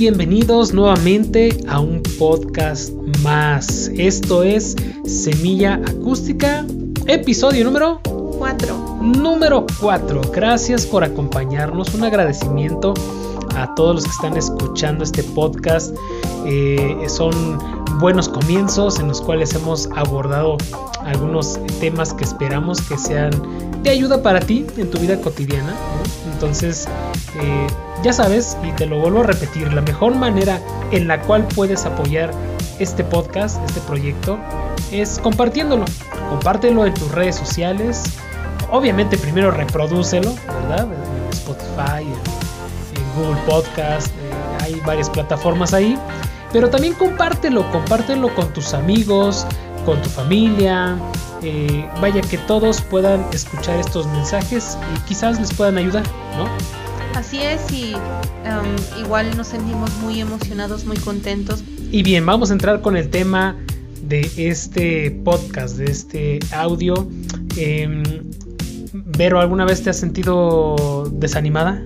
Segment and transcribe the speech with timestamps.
[0.00, 2.90] Bienvenidos nuevamente a un podcast
[3.22, 3.90] más.
[3.94, 4.74] Esto es
[5.04, 6.64] Semilla Acústica,
[7.06, 8.00] episodio número
[8.38, 8.98] 4.
[9.02, 10.22] Número 4.
[10.32, 11.92] Gracias por acompañarnos.
[11.94, 12.94] Un agradecimiento
[13.54, 15.94] a todos los que están escuchando este podcast.
[16.46, 17.58] Eh, son
[17.98, 20.56] buenos comienzos en los cuales hemos abordado
[21.04, 23.32] algunos temas que esperamos que sean
[23.82, 25.74] de ayuda para ti en tu vida cotidiana.
[26.32, 26.88] Entonces,
[27.38, 27.66] eh,
[28.02, 31.84] ya sabes, y te lo vuelvo a repetir, la mejor manera en la cual puedes
[31.84, 32.30] apoyar
[32.78, 34.38] este podcast, este proyecto,
[34.90, 35.84] es compartiéndolo.
[36.30, 38.04] Compártelo en tus redes sociales.
[38.70, 40.88] Obviamente primero reprodúcelo, ¿verdad?
[40.92, 42.40] En Spotify, en,
[43.16, 45.98] Google Podcast, eh, hay varias plataformas ahí.
[46.52, 49.46] Pero también compártelo, compártelo con tus amigos,
[49.84, 50.96] con tu familia.
[51.42, 56.04] Eh, vaya que todos puedan escuchar estos mensajes y quizás les puedan ayudar,
[56.36, 56.46] ¿no?
[57.14, 61.62] Así es, y um, igual nos sentimos muy emocionados, muy contentos.
[61.90, 63.56] Y bien, vamos a entrar con el tema
[64.02, 67.08] de este podcast, de este audio.
[67.56, 68.02] Eh,
[68.92, 71.82] Vero, ¿alguna vez te has sentido desanimada?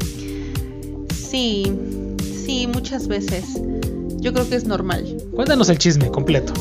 [1.12, 1.72] Sí,
[2.44, 3.44] sí, muchas veces.
[4.20, 5.16] Yo creo que es normal.
[5.32, 6.52] Cuéntanos el chisme completo.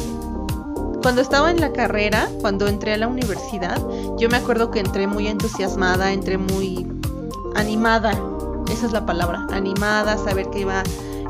[1.02, 3.78] Cuando estaba en la carrera, cuando entré a la universidad,
[4.18, 6.88] yo me acuerdo que entré muy entusiasmada, entré muy
[7.56, 8.20] animada
[8.72, 10.84] esa es la palabra, animada, saber que iba,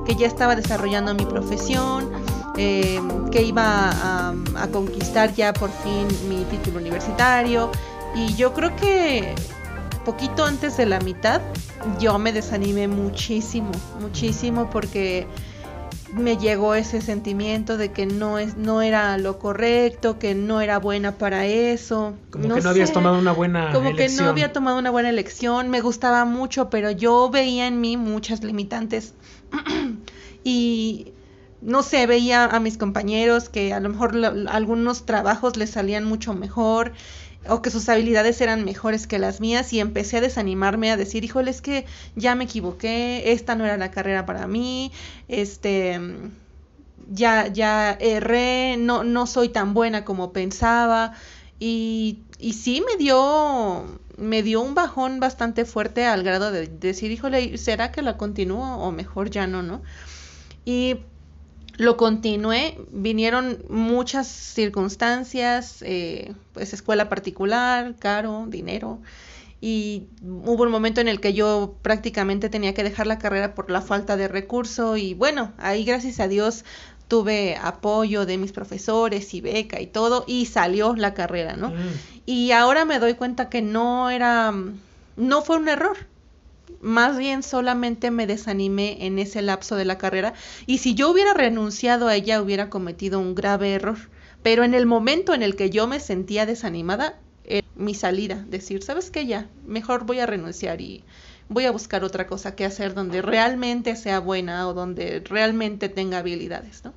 [0.06, 2.12] que ya estaba desarrollando mi profesión,
[2.58, 3.00] eh,
[3.32, 7.72] que iba a, a, conquistar ya por fin mi título universitario.
[8.16, 9.34] Y yo creo que
[10.06, 11.42] poquito antes de la mitad
[12.00, 15.28] yo me desanimé muchísimo, muchísimo porque
[16.16, 20.80] me llegó ese sentimiento de que no es no era lo correcto, que no era
[20.80, 22.16] buena para eso.
[22.30, 25.70] Como que no habías tomado una buena Como que no había tomado una buena elección,
[25.70, 29.14] me gustaba mucho, pero yo veía en mí muchas limitantes.
[30.44, 31.14] y
[31.62, 34.14] no sé, veía a mis compañeros que a lo mejor
[34.50, 36.92] algunos trabajos les salían mucho mejor
[37.48, 41.24] o que sus habilidades eran mejores que las mías y empecé a desanimarme a decir,
[41.24, 44.92] híjole, es que ya me equivoqué, esta no era la carrera para mí,
[45.28, 46.00] este
[47.12, 51.14] ya ya erré, no no soy tan buena como pensaba
[51.60, 57.12] y y sí me dio me dio un bajón bastante fuerte al grado de decir,
[57.12, 59.82] híjole, ¿será que la continúo o mejor ya no, no?
[60.66, 60.98] Y
[61.78, 69.00] lo continué, vinieron muchas circunstancias, eh, pues escuela particular, caro, dinero,
[69.60, 73.72] y hubo un momento en el que yo prácticamente tenía que dejar la carrera por
[73.72, 76.66] la falta de recurso y bueno, ahí gracias a Dios
[77.08, 81.70] tuve apoyo de mis profesores y beca y todo y salió la carrera, ¿no?
[81.70, 81.94] Mm.
[82.26, 84.54] Y ahora me doy cuenta que no era,
[85.16, 85.98] no fue un error,
[86.82, 90.34] más bien solamente me desanimé en ese lapso de la carrera
[90.66, 93.98] y si yo hubiera renunciado a ella hubiera cometido un grave error.
[94.44, 98.84] Pero en el momento en el que yo me sentía desanimada, era mi salida, decir,
[98.84, 99.26] ¿sabes qué?
[99.26, 101.04] Ya, mejor voy a renunciar y
[101.50, 106.18] voy a buscar otra cosa que hacer donde realmente sea buena o donde realmente tenga
[106.18, 106.94] habilidades, ¿no?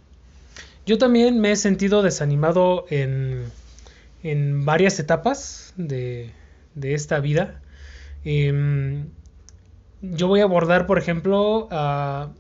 [0.86, 3.44] Yo también me he sentido desanimado en,
[4.22, 6.32] en varias etapas de,
[6.74, 7.60] de esta vida.
[8.24, 9.04] Eh,
[10.14, 12.30] yo voy a abordar, por ejemplo, a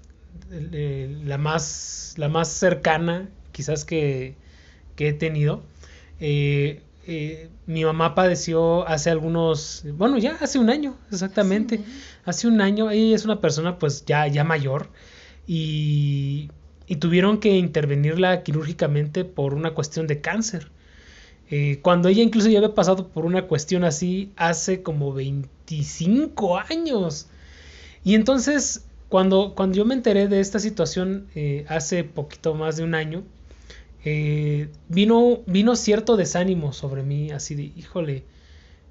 [0.50, 4.36] la, más, la más cercana, quizás que,
[4.94, 5.62] que he tenido.
[6.20, 11.80] Eh, eh, mi mamá padeció hace algunos, bueno, ya hace un año, exactamente.
[12.24, 14.90] Hace un año, ella es una persona pues ya, ya mayor
[15.46, 16.50] y,
[16.86, 20.70] y tuvieron que intervenirla quirúrgicamente por una cuestión de cáncer.
[21.48, 27.28] Eh, cuando ella incluso ya había pasado por una cuestión así hace como 25 años.
[28.06, 32.84] Y entonces, cuando, cuando yo me enteré de esta situación eh, hace poquito más de
[32.84, 33.24] un año,
[34.04, 38.22] eh, vino, vino cierto desánimo sobre mí, así de, híjole,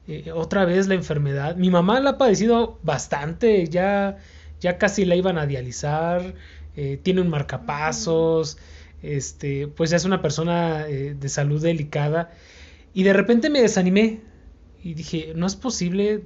[0.10, 1.56] eh, otra vez la enfermedad.
[1.56, 4.18] Mi mamá la ha padecido bastante, ya,
[4.60, 6.36] ya casi la iban a dializar,
[7.04, 8.57] tiene un marcapasos,
[9.01, 12.34] este, pues ya es una persona de salud delicada.
[12.94, 14.19] Y de repente me desanimé
[14.84, 16.22] y dije, no es posible.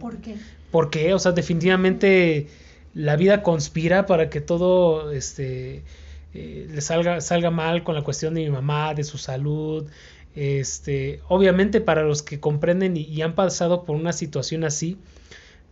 [0.00, 0.36] ¿Por qué?
[0.76, 1.14] ¿Por qué?
[1.14, 2.48] O sea, definitivamente
[2.92, 5.84] la vida conspira para que todo este,
[6.34, 9.88] eh, le salga, salga mal con la cuestión de mi mamá, de su salud.
[10.34, 14.98] Este, obviamente para los que comprenden y, han pasado por una situación así,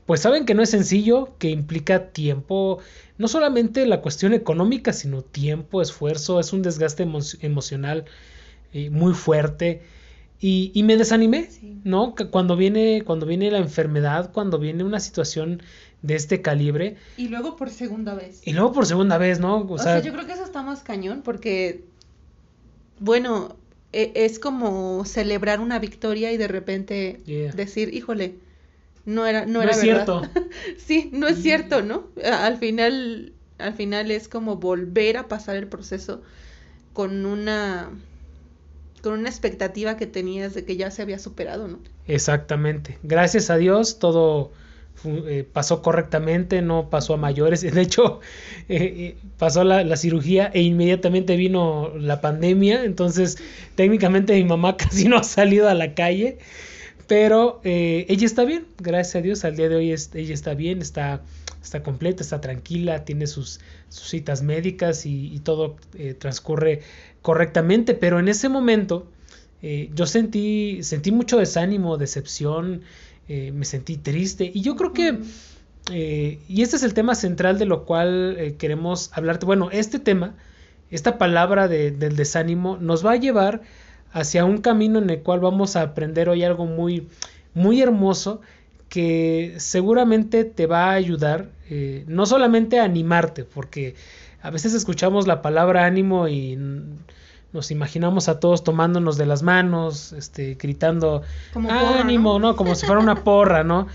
[0.06, 2.78] pues saben que no es sencillo, que implica tiempo,
[3.18, 8.06] no solamente la cuestión económica, sino tiempo, esfuerzo, es un desgaste emo emocional
[8.72, 9.82] eh, muy fuerte.
[10.46, 11.78] Y, y me desanimé, Sí.
[11.84, 12.14] ¿no?
[12.30, 15.62] Cuando viene, cuando viene la enfermedad, cuando viene una situación
[16.02, 18.42] de este calibre, Y luego por segunda vez.
[18.46, 19.66] y luego por segunda vez, ¿no?
[19.66, 21.84] O, sea, yo creo que eso está más cañón porque,
[23.00, 23.56] bueno,
[23.92, 27.52] e- es como celebrar una victoria y de repente Yeah.
[27.52, 28.34] decir, híjole,
[29.06, 30.04] no era, no No era es verdad.
[30.06, 30.22] cierto.
[30.76, 32.08] sí, no es cierto, ¿no?
[32.22, 36.22] Al final, al final es como volver a pasar el proceso
[36.92, 37.90] con una,
[39.04, 41.78] con una expectativa que tenías de que ya se había superado, ¿no?
[42.06, 42.98] Exactamente.
[43.02, 44.50] Gracias a Dios todo
[45.04, 47.60] eh, pasó correctamente, no pasó a mayores.
[47.74, 48.20] De hecho,
[48.70, 52.84] eh, eh, pasó la, la cirugía e inmediatamente vino la pandemia.
[52.84, 53.36] Entonces,
[53.74, 56.38] técnicamente mi mamá casi no ha salido a la calle.
[57.06, 59.44] Pero ella está bien, gracias a Dios.
[59.44, 61.20] Al día de hoy ella está bien, está,
[61.62, 63.60] está completa, está tranquila, tiene sus,
[63.90, 65.76] sus citas médicas y, y todo
[66.18, 66.80] transcurre
[67.24, 67.94] correctamente.
[67.94, 69.08] Pero en ese momento
[69.62, 72.82] eh, yo sentí, sentí mucho desánimo, decepción,
[73.28, 74.50] eh, me sentí triste.
[74.54, 75.18] Y yo creo que,
[75.92, 79.46] eh, y este es el tema central de lo cual queremos hablarte.
[79.46, 80.34] Bueno, este tema,
[80.90, 83.62] esta palabra de- del desánimo, nos va a llevar
[84.12, 87.08] hacia un camino en el cual vamos a aprender hoy algo muy,
[87.54, 88.40] muy hermoso
[88.88, 93.96] que seguramente te va a ayudar, eh, no solamente a animarte, porque
[94.44, 96.58] a veces escuchamos la palabra ánimo y
[97.54, 101.22] nos imaginamos a todos tomándonos de las manos, este, gritando
[101.54, 102.50] Como porra, ánimo, ¿no?
[102.50, 102.56] ¿no?
[102.56, 103.86] Como si fuera una porra, ¿no?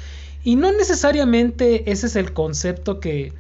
[0.43, 3.31] Y no necesariamente ese es el concepto que,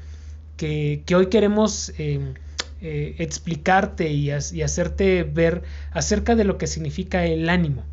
[0.55, 2.35] que, que hoy queremos eh,
[2.81, 7.85] eh, explicarte y hacerte ver acerca de lo que significa el ánimo.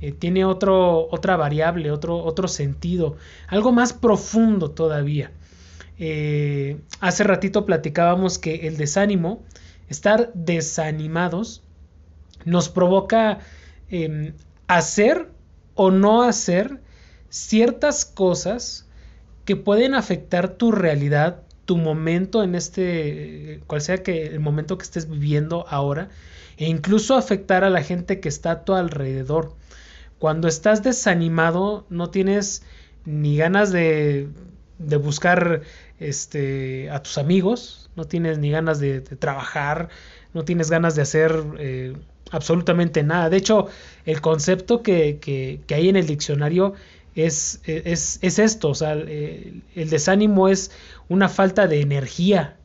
[0.00, 3.16] Eh, tiene otro, otra variable, otro, otro sentido,
[3.46, 5.30] algo más profundo todavía.
[5.98, 9.42] Eh, hace ratito platicábamos que el desánimo,
[9.88, 11.62] estar desanimados,
[12.44, 13.38] nos provoca
[13.90, 14.32] eh,
[14.66, 15.30] hacer
[15.74, 16.80] o no hacer
[17.28, 18.86] ciertas cosas
[19.44, 24.84] que pueden afectar tu realidad, tu momento en este, cual sea que el momento que
[24.84, 26.08] estés viviendo ahora,
[26.56, 29.54] e incluso afectar a la gente que está a tu alrededor.
[30.18, 32.62] Cuando estás desanimado, no tienes
[33.04, 34.28] ni ganas de,
[34.78, 35.62] de buscar
[36.00, 39.88] este, a tus amigos, no tienes ni ganas de, de trabajar,
[40.32, 41.96] no tienes ganas de hacer eh,
[42.30, 43.30] absolutamente nada.
[43.30, 43.66] De hecho,
[44.04, 46.74] el concepto que, que- que hay en el diccionario
[47.14, 50.72] es, es, es esto, o sea, el, el desánimo es
[51.08, 52.56] una falta de energía,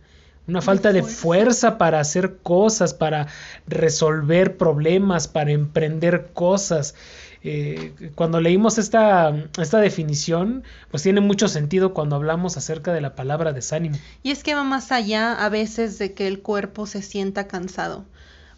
[0.47, 3.27] una falta de fuerza para hacer cosas, para
[3.67, 6.95] resolver problemas, para emprender cosas.
[7.41, 13.15] Eh, cuando leímos esta, esta definición, pues tiene mucho sentido cuando hablamos acerca de la
[13.15, 13.97] palabra desánimo.
[14.23, 18.05] Y es que va más allá a veces de que el cuerpo se sienta cansado,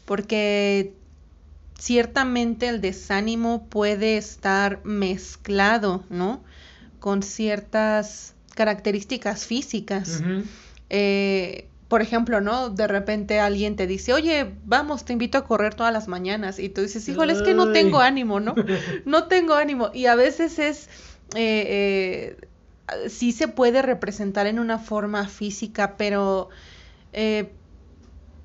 [0.05, 0.93] porque
[1.77, 6.43] ciertamente el desánimo puede estar mezclado, ¿no?
[6.99, 10.21] Con ciertas características físicas.
[10.89, 12.69] Eh, por ejemplo, ¿no?
[12.69, 16.57] De repente alguien te dice, oye, vamos, te invito a correr todas las mañanas.
[16.57, 18.55] Y tú dices, híjole, es que no tengo ánimo, ¿no?
[19.05, 19.91] No tengo ánimo.
[19.93, 20.87] Y a veces es,
[21.35, 22.37] eh,
[22.95, 26.47] eh, sí se puede representar en una forma física, pero
[27.11, 27.51] eh,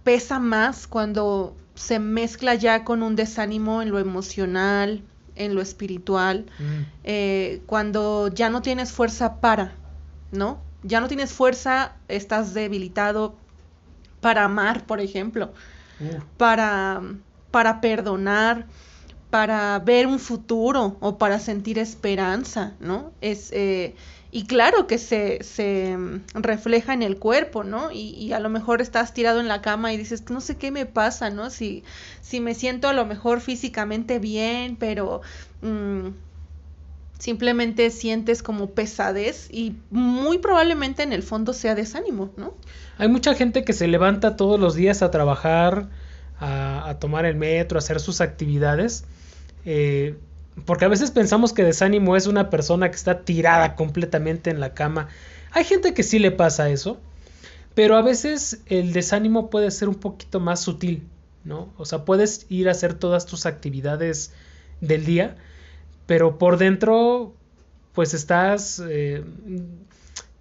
[0.02, 5.02] pesa más cuando se mezcla ya con un desánimo en lo emocional,
[5.36, 6.82] en lo espiritual, Mm.
[7.04, 9.70] eh, cuando ya no tienes fuerza para,
[10.32, 10.65] ¿no?
[10.86, 13.34] Ya no tienes fuerza, estás debilitado
[14.20, 15.52] para amar, por ejemplo,
[16.36, 17.02] para,
[17.50, 18.66] para perdonar,
[19.30, 23.12] para ver un futuro o para sentir esperanza, ¿no?
[23.20, 23.94] Es, eh,
[24.30, 25.96] y claro que se, se
[26.34, 27.90] refleja en el cuerpo, ¿no?
[27.90, 30.70] Y, y a lo mejor estás tirado en la cama y dices, no sé qué
[30.70, 31.50] me pasa, ¿no?
[31.50, 31.84] Si,
[32.20, 35.22] si me siento a lo mejor físicamente bien, pero
[35.62, 36.08] mm,
[37.18, 42.54] simplemente sientes como pesadez y muy probablemente en el fondo sea desánimo, ¿no?
[42.98, 45.88] Hay mucha gente que se levanta todos los días a trabajar,
[46.38, 49.04] a, tomar el metro, a hacer sus actividades,
[49.64, 50.16] eh,
[50.64, 54.74] porque a veces pensamos que desánimo es una persona que está tirada completamente en la
[54.74, 55.08] cama.
[55.52, 56.98] Hay gente que sí le pasa eso,
[57.74, 61.02] pero a veces el desánimo puede ser un poquito más sutil,
[61.44, 61.72] ¿no?
[61.76, 64.32] O sea, puedes ir a hacer todas tus actividades
[64.80, 65.36] del día,
[66.06, 67.34] pero por dentro,
[67.92, 69.24] pues estás, eh,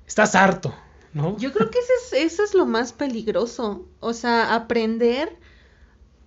[0.07, 0.73] estás harto,
[1.13, 1.37] ¿no?
[1.37, 3.85] Yo creo que eso es, eso es lo más peligroso.
[3.99, 5.37] O sea, aprender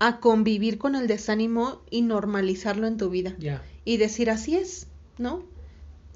[0.01, 3.35] a convivir con el desánimo y normalizarlo en tu vida.
[3.85, 4.87] Y decir, así es,
[5.19, 5.45] ¿no?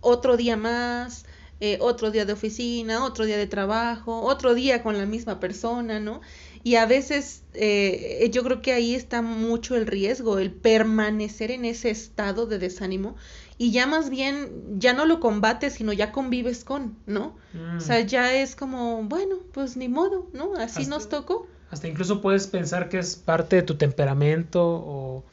[0.01, 1.25] Otro día más,
[1.61, 6.01] eh, otro día de oficina, otro día de trabajo, otro día con la misma persona,
[6.01, 6.21] ¿no?
[6.65, 11.65] Y a veces eh, yo creo que ahí está mucho el riesgo, el permanecer en
[11.65, 13.17] ese estado de desánimo
[13.59, 17.37] y ya más bien, ya no lo combates, sino ya convives con, ¿no?
[17.77, 18.07] O sea, Mm.
[18.07, 20.55] ya es como, bueno, pues ni modo, ¿no?
[20.55, 21.47] Así Hasta- nos tocó.
[21.71, 25.25] Hasta incluso puedes pensar que es parte de tu temperamento o,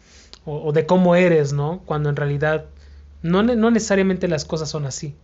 [0.45, 1.81] o- o de cómo eres, ¿no?
[1.85, 2.65] Cuando en realidad
[3.21, 5.15] no, ne- no necesariamente las cosas son así.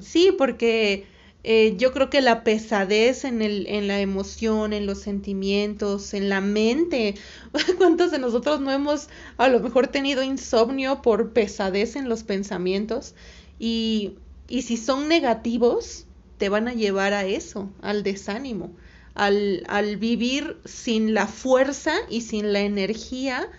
[0.00, 1.06] Sí, porque
[1.46, 6.30] eh, yo creo que la pesadez en el, en la emoción, en los sentimientos, en
[6.30, 7.16] la mente.
[7.78, 13.14] ¿Cuántos de nosotros no hemos a lo mejor tenido insomnio por pesadez en los pensamientos?
[13.58, 14.14] Y,
[14.48, 16.06] y si son negativos,
[16.38, 18.72] te van a llevar a eso, al desánimo,
[19.14, 23.50] al, al vivir sin la fuerza y sin la energía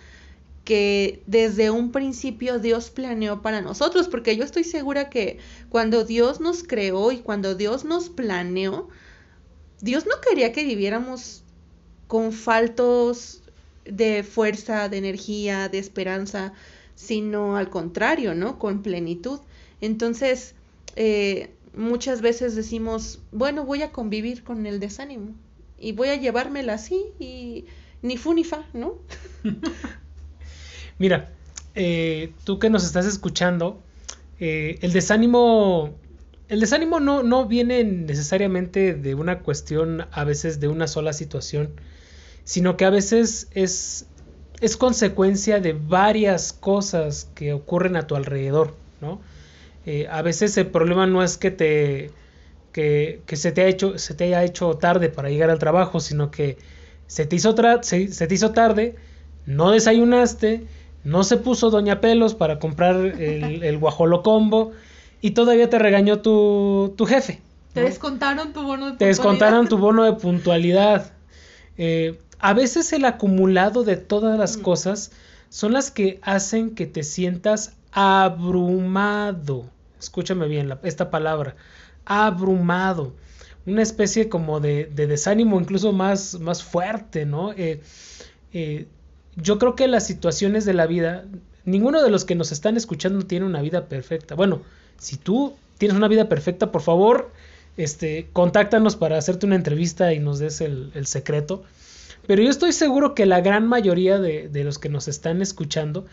[0.65, 5.37] que desde un principio Dios planeó para nosotros, porque yo estoy segura que
[5.69, 8.89] cuando Dios nos creó y cuando Dios nos planeó,
[9.79, 11.43] Dios no quería que viviéramos
[12.07, 13.43] con faltos
[13.85, 16.53] de fuerza, de energía, de esperanza,
[16.95, 18.57] sino al contrario, ¿no?
[18.57, 19.39] Con plenitud.
[19.81, 20.55] Entonces,
[20.95, 25.35] eh, muchas veces decimos, bueno, voy a convivir con el desánimo
[25.77, 27.65] y voy a llevármela así y
[28.01, 28.95] ni fu ni fa, ¿no?
[30.97, 31.29] Mira,
[31.75, 33.79] eh, tú que nos estás escuchando,
[34.39, 35.93] eh, el desánimo,
[36.47, 41.71] el desánimo no, no viene necesariamente de una cuestión, a veces de una sola situación,
[42.43, 44.07] sino que a veces es,
[44.61, 49.19] es consecuencia de varias cosas que ocurren a tu alrededor, ¿no?
[49.85, 52.11] Eh, a veces el problema no es que te
[52.71, 55.99] que, que se te ha hecho se te haya hecho tarde para llegar al trabajo,
[55.99, 56.57] sino que
[57.07, 58.95] se te hizo se te hizo tarde,
[59.45, 60.65] no desayunaste,
[61.05, 64.73] no se puso Doña Pelos para comprar el, el guajolo combo
[65.21, 67.39] y todavía te regañó tu, tu jefe.
[67.73, 67.87] Te ¿no?
[67.87, 69.81] descontaron tu bono de Te descontaron tu puntualidad.
[69.81, 71.13] bono de puntualidad.
[71.77, 74.61] Eh, a veces el acumulado de todas las Mm.
[74.61, 75.11] cosas
[75.49, 79.65] son las que hacen que te sientas abrumado.
[79.99, 81.55] Escúchame bien la- esta palabra,
[82.05, 83.13] abrumado.
[83.65, 87.51] Una especie como de, de desánimo incluso más, más fuerte, ¿no?
[87.53, 87.81] Eh,
[88.53, 88.87] eh,
[89.35, 91.25] yo creo que las situaciones de la vida,
[91.65, 94.35] ninguno de los que nos están escuchando tiene una vida perfecta.
[94.35, 94.61] Bueno,
[94.97, 97.31] si tú tienes una vida perfecta, por favor,
[97.77, 101.63] este, contáctanos para hacerte una entrevista y nos des el, el secreto.
[102.27, 106.05] Pero yo estoy seguro que la gran mayoría de, de los que nos están escuchando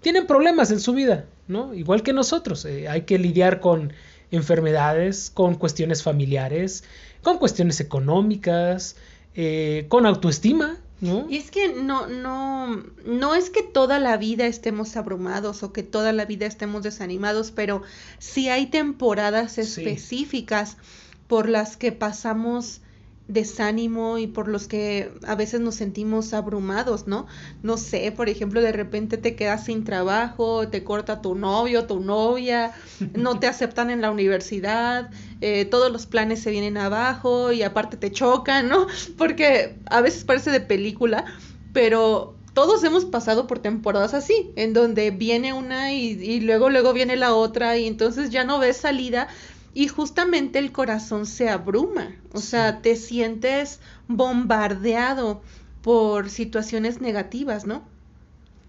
[0.00, 1.74] tienen problemas en su vida, ¿no?
[1.74, 2.64] Igual que nosotros.
[2.64, 3.92] eh, hay que lidiar con
[4.32, 6.84] enfermedades, con cuestiones familiares,
[7.22, 8.96] con cuestiones económicas,
[9.34, 11.26] eh, con autoestima, ¿no?
[11.28, 15.82] Y es que no, no, no es que toda la vida estemos abrumados o que
[15.82, 17.82] toda la vida estemos desanimados, pero
[18.18, 19.60] sí hay temporadas Sí.
[19.62, 20.78] específicas
[21.26, 22.80] por las que pasamos
[23.28, 27.26] desánimo y por los que a veces nos sentimos abrumados, ¿no?
[27.62, 32.00] No sé, por ejemplo, de repente te quedas sin trabajo, te corta tu novio, tu
[32.00, 32.72] novia,
[33.14, 35.10] no te aceptan en la universidad,
[35.40, 38.86] eh, todos los planes se vienen abajo y aparte te chocan, ¿no?
[39.16, 41.24] Porque a veces parece de película,
[41.72, 46.92] pero todos hemos pasado por temporadas así, en donde viene una y, y luego luego
[46.92, 49.28] viene la otra y entonces ya no ves salida
[49.74, 55.42] y justamente el corazón se abruma, o sea, te sientes bombardeado
[55.82, 57.84] por situaciones negativas, ¿no?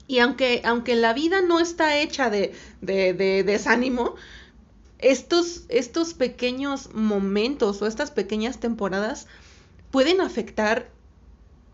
[0.08, 4.16] Y aunque, aunque la vida no está hecha de, de, de desánimo,
[5.00, 9.28] estos, estos pequeños momentos o estas pequeñas temporadas
[9.92, 10.90] pueden afectar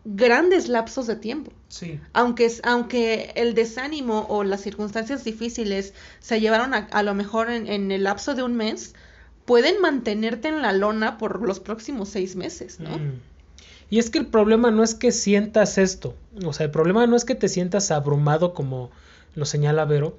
[0.06, 1.52] grandes lapsos de tiempo.
[1.70, 2.00] Sí.
[2.14, 7.50] Aunque, es- aunque el desánimo o las circunstancias difíciles se llevaron a, a lo mejor
[7.50, 8.96] en, en el lapso de un mes,
[9.50, 13.00] pueden mantenerte en la lona por los próximos seis meses, ¿no?
[13.00, 13.20] Mm.
[13.90, 16.14] Y es que el problema no es que sientas esto,
[16.46, 18.92] o sea, el problema no es que te sientas abrumado como
[19.34, 20.16] lo señala Vero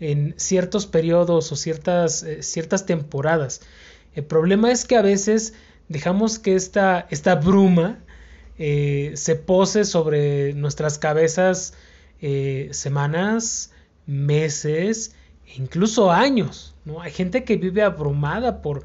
[0.00, 3.60] en ciertos periodos o ciertas, eh, ciertas temporadas.
[4.14, 5.52] El problema es que a veces
[5.90, 7.98] dejamos que esta, esta bruma
[8.58, 11.74] eh, se pose sobre nuestras cabezas
[12.22, 13.72] eh, semanas,
[14.06, 15.14] meses
[15.46, 16.74] e incluso años.
[16.90, 17.00] ¿No?
[17.00, 18.84] Hay gente que vive abrumada por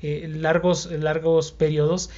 [0.00, 2.10] eh, largos, largos periodos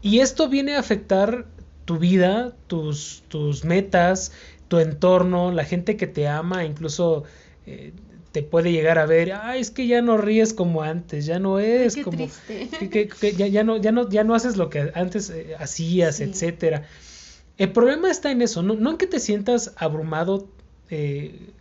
[0.00, 1.46] y esto viene a afectar
[1.84, 4.32] tu vida, tus, tus metas,
[4.68, 7.24] tu entorno, la gente que te ama, incluso
[7.66, 7.92] eh,
[8.32, 11.58] te puede llegar a ver, ay, es que ya no ríes como antes, ya no
[11.60, 12.18] es como
[12.78, 15.54] que, que- que ya, ya no, ya, no, ya no haces lo que antes eh,
[15.58, 16.24] hacías, Sí.
[16.24, 16.86] etcétera.
[17.56, 20.48] El problema está en eso, no, no en que te sientas abrumado
[20.90, 21.54] eh,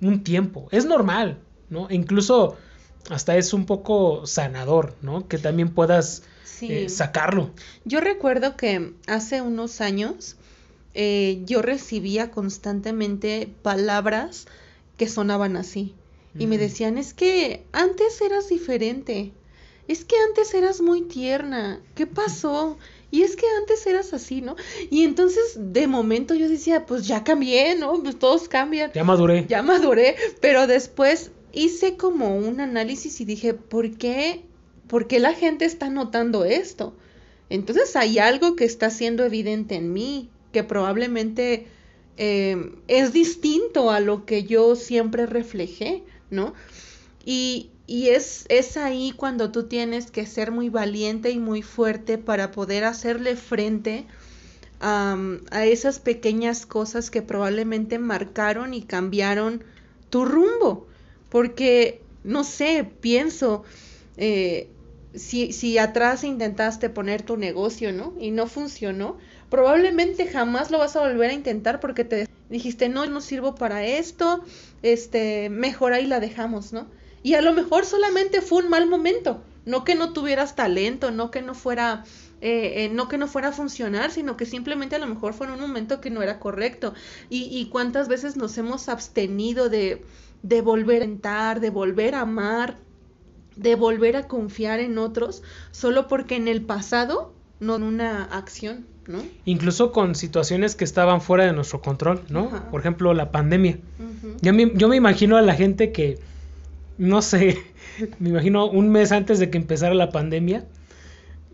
[0.00, 1.88] un tiempo, es normal, ¿no?
[1.90, 2.56] E incluso
[3.10, 5.28] hasta es un poco sanador, ¿no?
[5.28, 6.72] Que también puedas Sí.
[6.72, 7.50] eh, sacarlo.
[7.84, 10.36] Yo recuerdo que hace unos años
[10.94, 14.46] eh, yo recibía constantemente palabras
[14.96, 15.94] que sonaban así.
[16.36, 19.30] Y me decían, es que antes eras diferente.
[19.86, 21.80] Es que antes eras muy tierna.
[21.94, 22.76] ¿Qué pasó?
[23.12, 24.56] Y es que antes eras así, ¿no?
[24.90, 28.02] Y entonces de momento yo decía, pues ya cambié, ¿no?
[28.02, 28.90] Pues todos cambian.
[28.92, 29.46] Ya maduré.
[29.48, 34.42] Ya maduré, pero después hice como un análisis y dije, ¿por qué?
[34.88, 36.94] ¿Por qué la gente está notando esto?
[37.50, 41.66] Entonces hay algo que está siendo evidente en mí, que probablemente
[42.16, 46.54] eh, es distinto a lo que yo siempre reflejé, ¿no?
[47.24, 52.18] Y, y es, es ahí cuando tú tienes que ser muy valiente y muy fuerte
[52.18, 54.06] para poder hacerle frente
[54.80, 59.64] a esas pequeñas cosas que probablemente marcaron y cambiaron
[60.10, 60.86] tu rumbo.
[61.34, 63.64] Porque, no sé, pienso,
[64.16, 64.68] eh,
[65.16, 68.14] si, si atrás intentaste poner tu negocio, ¿no?
[68.20, 69.18] Y no funcionó,
[69.50, 73.84] probablemente jamás lo vas a volver a intentar porque te dijiste, no, no sirvo para
[73.84, 74.44] esto,
[74.82, 76.86] este, mejor ahí la dejamos, ¿no?
[77.24, 81.32] Y a lo mejor solamente fue un mal momento, no que no tuvieras talento, no
[81.32, 82.04] que no fuera,
[82.42, 85.48] eh, eh, no que no fuera a funcionar, sino que simplemente a lo mejor fue
[85.48, 86.94] en un momento que no era correcto.
[87.28, 90.04] Y, y cuántas veces nos hemos abstenido de,
[90.44, 92.76] de volver a intentar, de volver a amar,
[93.56, 98.84] de volver a confiar en otros, solo porque en el pasado no en una acción,
[99.06, 99.22] ¿no?
[99.46, 102.48] Incluso con situaciones que estaban fuera de nuestro control, ¿no?
[102.48, 102.70] Ajá.
[102.70, 103.78] Por ejemplo, la pandemia.
[104.42, 106.18] Yo me, yo me imagino a la gente que,
[106.98, 107.58] no sé,
[108.18, 110.66] me imagino un mes antes de que empezara la pandemia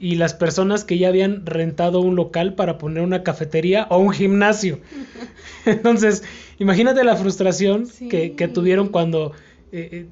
[0.00, 4.12] y las personas que ya habían rentado un local para poner una cafetería o un
[4.12, 4.80] gimnasio.
[5.66, 6.25] Entonces,
[6.59, 9.33] imagínate la frustración que, que tuvieron cuando
[9.73, 10.07] eh, eh,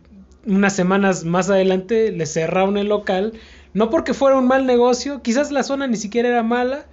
[0.47, 3.33] unas semanas más adelante les cerraron el local,
[3.73, 6.85] no porque fuera un mal negocio, quizás la zona ni siquiera era mala,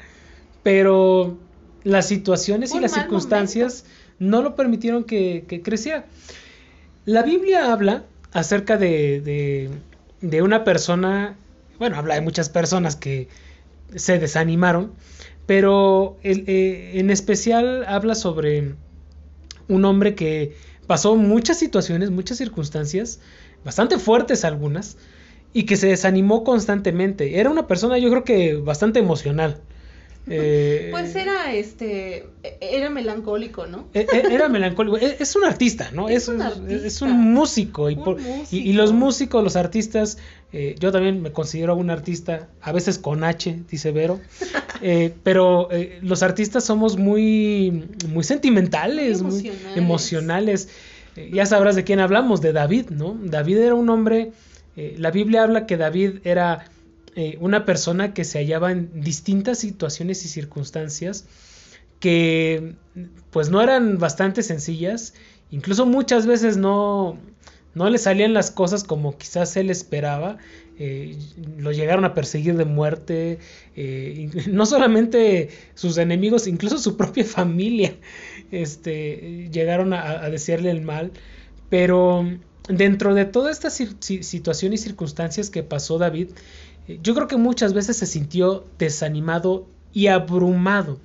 [0.63, 1.37] pero
[1.83, 3.85] las situaciones y las circunstancias
[4.19, 6.05] no lo permitieron que, que creciera.
[7.05, 9.69] La Biblia habla acerca de, de,
[10.21, 11.35] de una persona,
[11.79, 13.27] bueno, habla de muchas personas que
[13.95, 14.93] se desanimaron,
[15.45, 18.75] pero el- eh, en especial habla sobre
[19.67, 20.55] un hombre que
[20.87, 23.19] pasó muchas situaciones, muchas circunstancias,
[23.63, 24.97] bastante fuertes algunas,
[25.53, 27.39] y que se desanimó constantemente.
[27.39, 29.64] Era una persona yo creo que bastante emocional.
[30.27, 33.87] Eh, Pues era este, e- era melancólico, ¿no?
[33.93, 34.97] e- e- Era melancólico.
[34.97, 36.09] Es un artista, ¿no?
[36.09, 36.87] Es Es, un artista.
[36.87, 37.89] es un músico.
[37.89, 38.17] Y, Un por-
[38.51, 40.17] y- los músicos, los artistas,
[40.51, 44.19] eh, yo también me considero un artista, a veces con H, dice Vero.
[44.81, 45.69] Eh, pero
[46.01, 49.77] los artistas somos muy, muy sentimentales, Muy muy emocionales.
[49.77, 50.69] emocionales.
[51.31, 53.15] Ya sabrás de quién hablamos, de David, ¿no?
[53.23, 54.31] David era un hombre,
[54.75, 56.65] la Biblia habla que David era
[57.15, 61.25] eh, una persona que se hallaba en distintas situaciones y circunstancias
[61.99, 62.75] que
[63.31, 65.13] pues no eran bastante sencillas,
[65.49, 67.17] incluso muchas veces no,
[67.73, 70.37] no le salían las cosas como quizás él esperaba,
[70.77, 71.17] eh,
[71.57, 73.39] lo llegaron a perseguir de muerte,
[73.75, 77.95] eh, no solamente sus enemigos, incluso su propia familia
[78.51, 81.11] este, llegaron a, a desearle el mal,
[81.69, 82.25] pero
[82.67, 86.29] dentro de toda esta situación y circunstancias que pasó David,
[86.87, 90.99] yo creo que muchas veces se sintió desanimado y abrumado.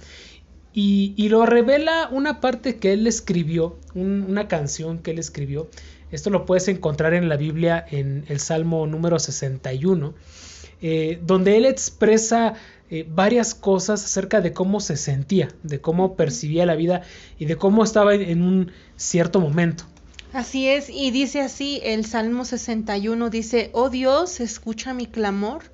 [0.73, 5.69] Y, y lo revela una parte que él escribió, un- una canción que él escribió.
[6.13, 10.15] Esto lo puedes encontrar en la Biblia en el Salmo número 61,
[10.83, 12.55] eh, donde él expresa
[12.93, 17.03] eh, varias cosas acerca de cómo se sentía, de cómo percibía la vida
[17.39, 19.85] y de cómo estaba en un cierto momento.
[20.33, 25.65] Así es, y dice así el Salmo 61, dice, oh Dios, escucha mi clamor,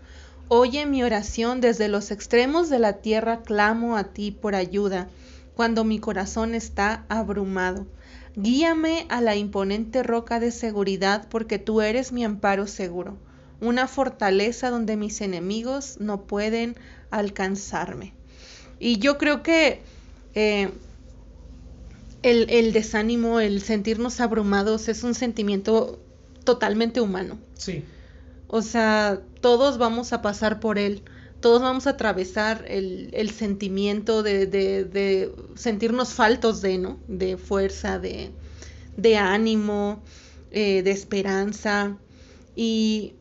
[0.48, 5.08] oye mi oración, desde los extremos de la tierra clamo a ti por ayuda,
[5.54, 7.86] cuando mi corazón está abrumado.
[8.34, 13.18] Guíame a la imponente roca de seguridad, porque tú eres mi amparo seguro,
[13.60, 16.76] una fortaleza donde mis enemigos no pueden
[17.10, 18.14] alcanzarme.
[18.78, 19.82] Y yo creo que
[20.34, 20.70] eh,
[22.26, 26.00] el, el desánimo, el sentirnos abrumados es un sentimiento
[26.42, 27.38] totalmente humano.
[27.54, 27.84] Sí.
[28.48, 31.02] O sea, todos vamos a pasar por él,
[31.40, 36.98] todos vamos a atravesar el, el sentimiento de, de, de sentirnos faltos de, ¿no?
[37.06, 38.32] De fuerza, de,
[38.96, 40.02] de ánimo,
[40.50, 41.96] eh, de esperanza.
[42.56, 43.14] Y,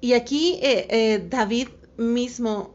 [0.00, 2.74] y aquí eh, eh, David mismo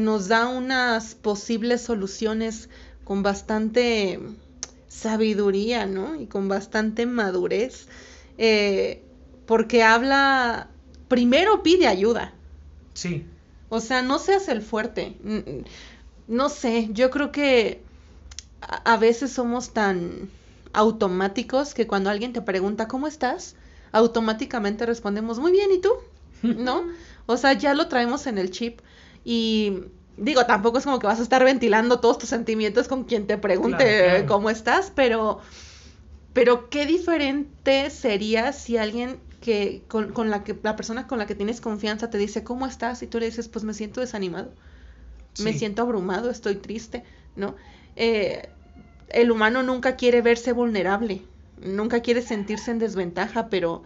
[0.00, 2.68] nos da unas posibles soluciones
[3.04, 4.20] con bastante
[4.92, 6.14] sabiduría, ¿no?
[6.14, 7.88] Y con bastante madurez.
[8.38, 9.02] Eh,
[9.46, 10.68] porque habla,
[11.08, 12.34] primero pide ayuda.
[12.94, 13.24] Sí.
[13.68, 15.16] O sea, no seas el fuerte.
[16.28, 17.82] No sé, yo creo que
[18.60, 20.28] a veces somos tan
[20.72, 23.56] automáticos que cuando alguien te pregunta cómo estás,
[23.92, 25.90] automáticamente respondemos muy bien, ¿y tú?
[26.42, 26.84] ¿No?
[27.26, 28.80] O sea, ya lo traemos en el chip
[29.24, 29.84] y
[30.16, 33.38] digo, tampoco es como que vas a estar ventilando todos tus sentimientos con quien te
[33.38, 35.40] pregunte cómo estás, pero
[36.32, 41.26] pero qué diferente sería si alguien que con, con, la que la persona con la
[41.26, 44.52] que tienes confianza te dice cómo estás y tú le dices pues me siento desanimado,
[45.42, 47.04] me siento abrumado, estoy triste,
[47.36, 47.56] ¿no?
[47.96, 48.48] Eh,
[49.08, 51.22] el humano nunca quiere verse vulnerable,
[51.60, 53.82] nunca quiere sentirse en desventaja, pero,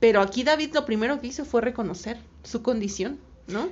[0.00, 3.68] pero aquí David lo primero que hizo fue reconocer su condición, ¿no?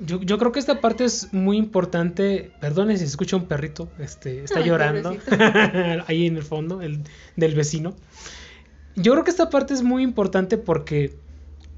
[0.00, 2.52] Yo, yo creo que esta parte es muy importante.
[2.60, 5.16] Perdone si escucha un perrito, este, está llorando
[6.06, 7.00] ahí en el fondo, el
[7.36, 7.94] del vecino.
[8.96, 11.14] Yo creo que esta parte es muy importante porque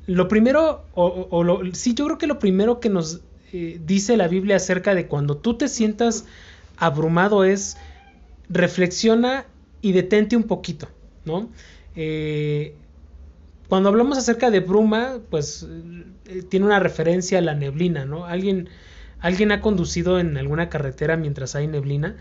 [0.06, 3.20] lo primero, o, lo, sí, yo creo que lo primero que nos
[3.52, 6.24] eh, dice la Biblia acerca de cuando tú te sientas
[6.76, 7.76] abrumado es
[8.48, 9.46] reflexiona
[9.80, 10.88] y detente un poquito,
[11.24, 11.48] ¿no?
[11.94, 12.74] Eh,
[13.72, 15.66] cuando hablamos acerca de bruma, pues
[16.26, 18.26] eh, tiene una referencia a la neblina, ¿no?
[18.26, 18.68] Alguien,
[19.18, 22.18] alguien ha conducido en alguna carretera mientras hay neblina.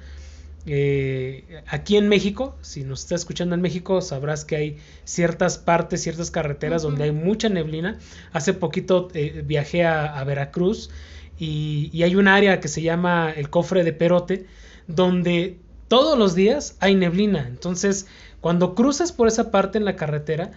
[0.66, 6.02] Eh, aquí en México, si nos está escuchando en México, sabrás que hay ciertas partes,
[6.02, 8.00] ciertas carreteras donde hay mucha neblina.
[8.32, 9.10] Hace poquito
[9.44, 10.90] viajé a, Veracruz
[11.38, 14.46] y, y, hay un área que se llama el cofre de Perote,
[14.88, 15.58] donde
[15.90, 17.46] todos los días hay neblina.
[17.46, 18.08] Entonces,
[18.40, 20.54] cuando cruzas por esa parte en la carretera,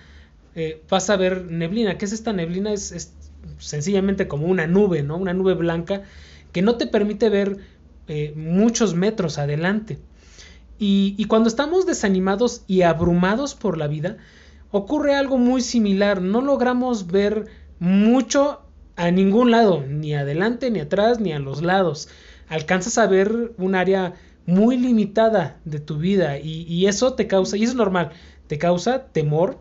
[0.54, 1.98] eh, vas a ver neblina.
[1.98, 2.72] ¿Qué es esta neblina?
[2.72, 3.12] Es,
[3.58, 5.16] sencillamente como una nube, ¿no?
[5.16, 6.02] Una nube blanca
[6.52, 7.58] que no te permite ver
[8.08, 9.98] eh, muchos metros adelante.
[10.78, 14.16] Y, y, cuando estamos desanimados y abrumados por la vida,
[14.70, 16.20] ocurre algo muy similar.
[16.20, 17.46] No logramos ver
[17.78, 18.60] mucho
[18.96, 22.08] a ningún lado, ni adelante, ni atrás, ni a los lados.
[22.48, 24.14] Alcanzas a ver un área
[24.46, 28.10] muy limitada de tu vida y, eso te causa, y es normal,
[28.46, 29.58] te causa temor,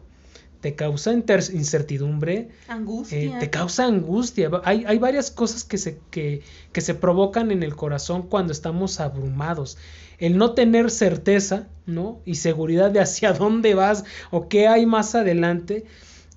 [0.64, 3.20] te causa incertidumbre, angustia.
[3.20, 4.50] Eh, te causa angustia.
[4.64, 9.02] Hay, hay varias cosas que se, que, que se provocan en el corazón cuando estamos
[9.02, 9.78] abrumados.
[10.20, 12.22] El no tener certeza, ¿no?
[12.24, 15.84] Y seguridad de hacia dónde vas o qué hay más adelante,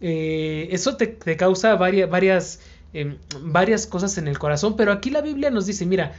[0.01, 2.59] eh, eso te, te, causa varias, varias,
[2.95, 4.75] em, varias cosas en el corazón.
[4.77, 6.15] Pero aquí la Biblia nos dice, mira,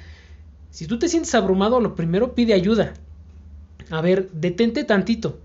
[0.72, 2.93] si tú te sientes abrumado, lo primero pide ayuda.
[3.89, 5.39] A ver, detente tantito.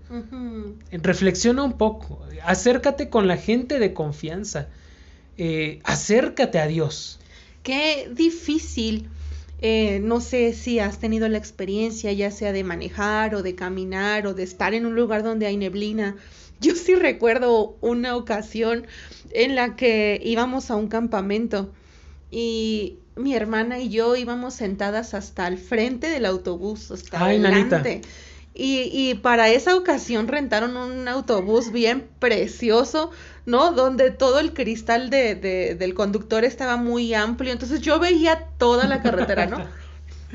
[0.91, 2.21] Reflexiona un poco.
[2.43, 4.67] Acércate con la gente de confianza.
[5.37, 7.19] Eh, acércate a Dios.
[7.63, 9.09] Qué difícil.
[9.61, 14.27] Eh, no sé si has tenido la experiencia, ya sea de manejar o de caminar
[14.27, 16.17] o de estar en un lugar donde hay neblina.
[16.59, 18.85] Yo sí recuerdo una ocasión
[19.31, 21.71] en la que íbamos a un campamento
[22.29, 28.01] y mi hermana y yo íbamos sentadas hasta el frente del autobús, hasta adelante.
[28.55, 33.09] Y, y, para esa ocasión rentaron un autobús bien precioso,
[33.47, 33.71] ¿no?
[33.71, 37.51] Donde todo el cristal de, de, del conductor estaba muy amplio.
[37.51, 39.57] Entonces yo veía toda la carretera, ¿no?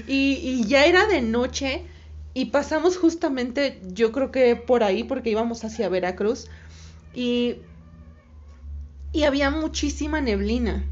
[0.07, 1.85] Y, y ya era de noche
[2.33, 6.46] y pasamos justamente, yo creo que por ahí, porque íbamos hacia Veracruz.
[7.12, 7.57] Y,
[9.12, 10.85] y había muchísima neblina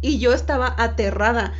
[0.00, 1.52] y yo estaba aterrada.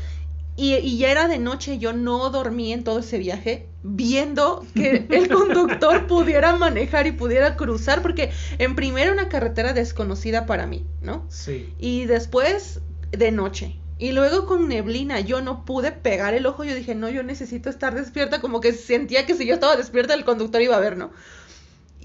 [0.56, 5.28] Y, ya era de noche, yo no dormí en todo ese viaje viendo que el
[5.32, 11.26] conductor pudiera manejar y pudiera cruzar, porque en primera una carretera desconocida para mí, ¿no?
[11.28, 11.72] Sí.
[11.78, 13.76] Y después de noche.
[13.98, 17.70] Y luego con neblina, yo no pude pegar el ojo, yo dije, no, yo necesito
[17.70, 20.96] estar despierta, como que sentía que si yo estaba despierta el conductor iba a ver,
[20.96, 21.12] ¿no?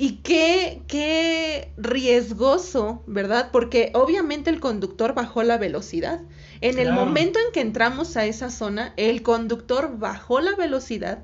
[0.01, 3.49] Y qué, qué riesgoso, ¿verdad?
[3.51, 6.21] Porque obviamente el conductor bajó la velocidad.
[6.59, 11.21] En el momento en que entramos a esa zona, el conductor bajó la velocidad,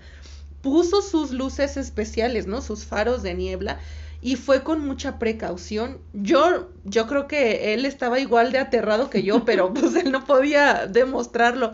[0.61, 2.61] puso sus luces especiales, ¿no?
[2.61, 3.79] Sus faros de niebla
[4.21, 5.97] y fue con mucha precaución.
[6.13, 10.23] Yo, yo creo que él estaba igual de aterrado que yo, pero pues él no
[10.23, 11.73] podía demostrarlo.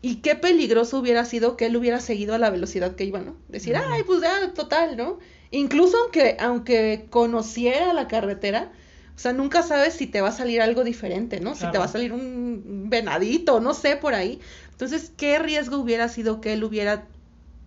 [0.00, 3.36] Y qué peligroso hubiera sido que él hubiera seguido a la velocidad que iba, ¿no?
[3.48, 5.18] Decir, ay, pues ya, total, ¿no?
[5.52, 8.72] Incluso aunque, aunque conociera la carretera,
[9.14, 11.54] o sea, nunca sabes si te va a salir algo diferente, ¿no?
[11.54, 14.40] Si te va a salir un venadito, no sé, por ahí.
[14.70, 17.06] Entonces, ¿qué riesgo hubiera sido que él hubiera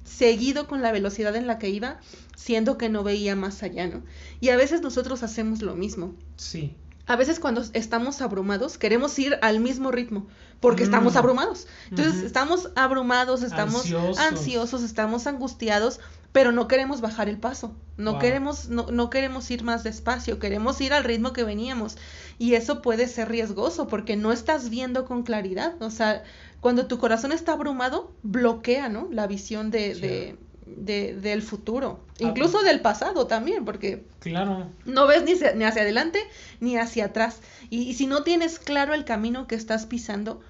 [0.04, 2.00] seguido con la velocidad en la que iba,
[2.36, 4.04] siendo que no veía más allá, ¿no?
[4.42, 6.16] Y a veces nosotros hacemos lo mismo.
[6.38, 6.76] Sí.
[7.08, 10.26] A veces cuando estamos abrumados queremos ir al mismo ritmo
[10.60, 10.86] porque mm.
[10.86, 11.68] estamos abrumados.
[11.92, 13.86] Entonces estamos abrumados, estamos
[14.18, 16.00] ansiosos, estamos angustiados
[16.36, 18.20] pero no queremos bajar el paso, no Wow.
[18.20, 21.98] queremos, no, no queremos ir más despacio, queremos ir al ritmo que veníamos.
[22.38, 25.82] Y eso puede ser riesgoso porque no estás viendo con claridad.
[25.82, 26.24] O sea,
[26.60, 29.08] cuando tu corazón está abrumado, bloquea, ¿no?
[29.12, 34.68] La visión de, de- de- del futuro, Ah, incluso del pasado también, porque Claro.
[34.84, 36.20] no ves ni hacia, ni hacia adelante
[36.60, 37.40] ni hacia atrás.
[37.70, 40.42] Y, y si no tienes claro el camino que estás pisando,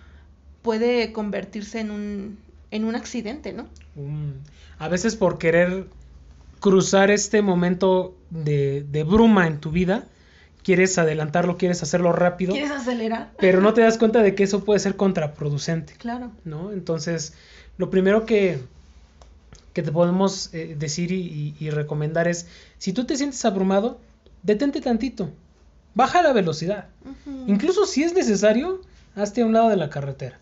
[0.63, 2.39] puede convertirse en un,
[2.75, 3.67] en un accidente, ¿no?
[3.95, 4.41] Un-
[4.77, 5.85] a veces por querer
[6.59, 10.05] cruzar este momento de, de bruma en tu vida,
[10.63, 13.31] quieres adelantarlo, quieres hacerlo rápido, ¿Quieres acelerar?
[13.37, 16.31] pero no te das cuenta de que eso puede ser contraproducente, Claro.
[16.43, 16.71] ¿no?
[16.71, 17.33] Entonces,
[17.77, 18.59] lo primero que,
[19.73, 23.99] que te podemos eh, decir y, y- y recomendar es, si tú te sientes abrumado,
[24.43, 25.29] detente tantito,
[25.93, 26.87] baja la velocidad.
[27.47, 28.81] Incluso si es necesario,
[29.15, 30.39] hazte a un lado de la carretera,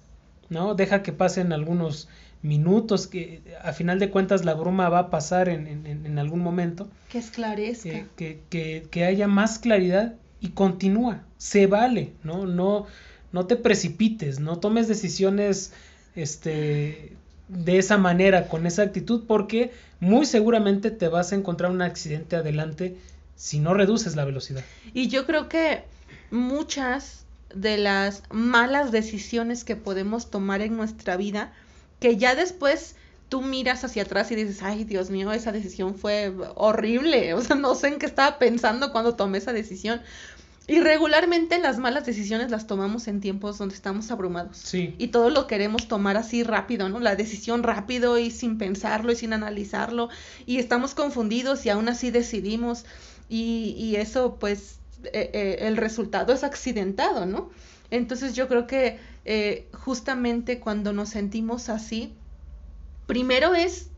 [0.49, 0.73] ¿no?
[0.75, 2.07] Deja que pasen algunos
[2.43, 6.41] minutos, que a final de cuentas la bruma va a pasar en, en- en- algún
[6.41, 7.89] momento, Que esclarezca.
[7.89, 12.45] eh, que, que- que haya más claridad y continúa, se vale, ¿no?
[12.45, 12.85] No,
[13.31, 15.71] no te precipites, no tomes decisiones
[16.15, 17.13] este,
[17.47, 22.35] de esa manera, con esa actitud, porque muy seguramente te vas a encontrar un accidente
[22.35, 22.97] adelante
[23.35, 24.63] si no reduces la velocidad.
[24.93, 25.83] Y yo creo que
[26.29, 27.25] muchas
[27.55, 31.53] de las malas decisiones que podemos tomar en nuestra vida,
[32.03, 32.97] que ya después
[33.29, 37.55] tú miras hacia atrás y dices, ay Dios mío, esa decisión fue horrible, o sea,
[37.55, 40.01] no sé en qué estaba pensando cuando tomé esa decisión.
[40.67, 44.57] Y regularmente las malas decisiones las tomamos en tiempos donde estamos abrumados.
[44.57, 44.95] Sí.
[44.97, 46.99] Y todo lo queremos tomar así rápido, ¿no?
[46.99, 50.09] La decisión rápido y sin pensarlo y sin analizarlo.
[50.45, 52.83] Y estamos confundidos y aún así decidimos.
[53.29, 57.49] Y, y eso, pues, eh, eh, el resultado es accidentado, ¿no?
[57.91, 62.13] Entonces yo creo que eh, justamente cuando nos sentimos así,
[63.07, 63.91] primero es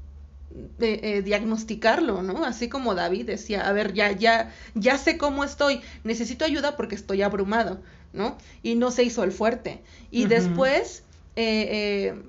[0.79, 2.45] eh, eh, diagnosticarlo, ¿no?
[2.45, 6.95] Así como David decía, a ver, ya, ya, ya sé cómo estoy, necesito ayuda porque
[6.95, 7.81] estoy abrumado,
[8.13, 8.37] ¿no?
[8.63, 9.83] Y no se hizo el fuerte.
[10.11, 11.03] Y después,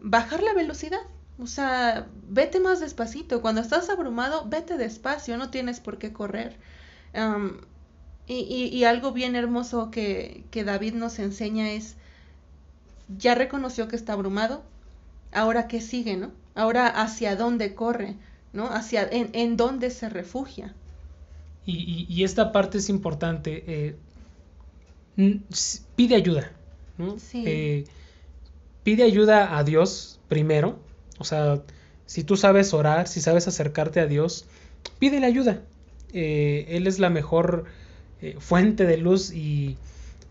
[0.03, 1.01] bajar la velocidad.
[1.39, 3.43] O sea, vete más despacito.
[3.43, 6.59] Cuando estás abrumado, vete despacio, no tienes por qué correr.
[8.27, 11.97] Y, y- y algo bien hermoso que, que David nos enseña es,
[13.19, 14.63] ya reconoció que está abrumado,
[15.33, 16.33] ahora qué sigue, ¿no?
[16.55, 18.15] Ahora hacia dónde corre,
[18.53, 18.67] ¿no?
[18.67, 20.75] Hacia en, en dónde se refugia.
[21.67, 23.65] Y, y- y esta parte es importante.
[23.67, 23.97] eh,
[25.97, 26.51] pide ayuda.
[26.99, 27.19] ¿no?
[27.19, 27.43] Sí.
[27.47, 27.85] Eh,
[28.83, 30.79] pide ayuda a Dios primero.
[31.19, 31.61] O sea,
[32.07, 34.47] si tú sabes orar, si sabes acercarte a Dios,
[34.99, 35.63] pídele ayuda.
[36.13, 37.65] Eh, él es la mejor
[38.39, 39.77] fuente de luz y,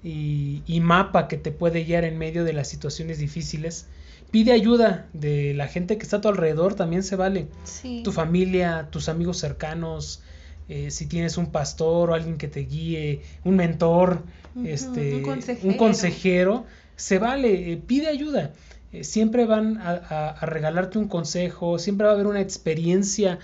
[0.03, 3.87] y- y mapa que te puede guiar en medio de las situaciones difíciles.
[4.31, 8.01] Pide ayuda de la gente que está a tu alrededor, también se vale Sí.
[8.03, 10.21] tu familia, tus amigos cercanos,
[10.67, 14.23] eh, si tienes un pastor o alguien que te guíe, un mentor,
[14.63, 15.67] este, un consejero.
[15.69, 18.51] un consejero, se vale, eh, pide ayuda.
[18.91, 23.39] Eh, siempre van a, a- a regalarte un consejo, siempre va a haber una experiencia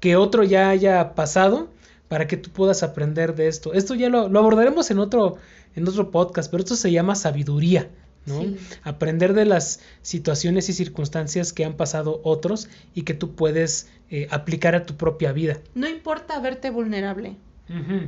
[0.00, 1.70] que otro ya haya pasado
[2.08, 3.72] para que tú puedas aprender de esto.
[3.74, 5.36] Esto ya lo, lo abordaremos en otro,
[5.74, 7.90] en otro podcast, pero esto se llama sabiduría.
[8.26, 8.40] ¿no?
[8.40, 8.56] Sí.
[8.84, 14.28] Aprender de las situaciones y circunstancias que han pasado otros y que tú puedes eh,
[14.30, 15.58] aplicar a tu propia vida.
[15.74, 17.36] No importa verte vulnerable,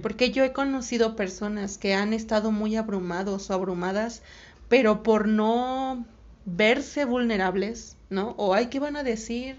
[0.02, 4.22] porque yo he conocido personas que han estado muy abrumados o abrumadas,
[4.68, 6.04] pero por no
[6.44, 8.34] verse vulnerables, ¿no?
[8.36, 9.56] O ay, ¿qué van a decir?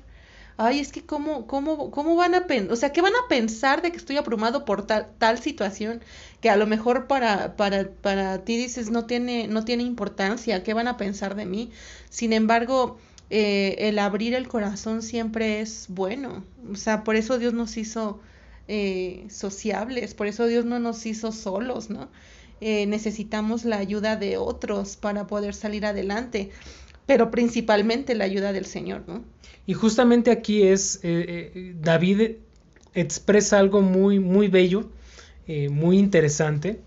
[0.58, 3.82] Ay, es que cómo, cómo, cómo van a pensar, o sea, ¿qué van a pensar
[3.82, 6.02] de que estoy abrumado por tal, tal situación
[6.40, 10.74] que a lo mejor para, para, para ti dices no tiene, no tiene importancia, ¿qué
[10.74, 11.72] van a pensar de mí?
[12.10, 12.98] Sin embargo,
[13.30, 18.22] eh, el abrir el corazón siempre es bueno, o sea, por eso Dios nos hizo
[18.68, 22.10] eh, sociables, por eso Dios no nos hizo solos, ¿no?
[22.62, 26.52] Eh, necesitamos la ayuda de otros para poder salir adelante,
[27.06, 29.24] pero principalmente la ayuda del Señor, ¿no?
[29.68, 32.38] Y justamente aquí es, eh, eh, David
[32.94, 34.90] expresa algo muy, muy bello,
[35.48, 36.80] eh, muy interesante.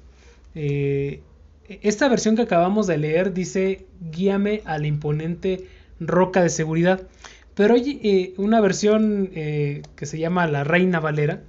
[0.54, 5.66] Esta versión que acabamos de leer dice, guíame a la imponente
[6.00, 7.07] roca de seguridad.
[7.54, 11.42] Pero hay una versión que se llama La Reina Valera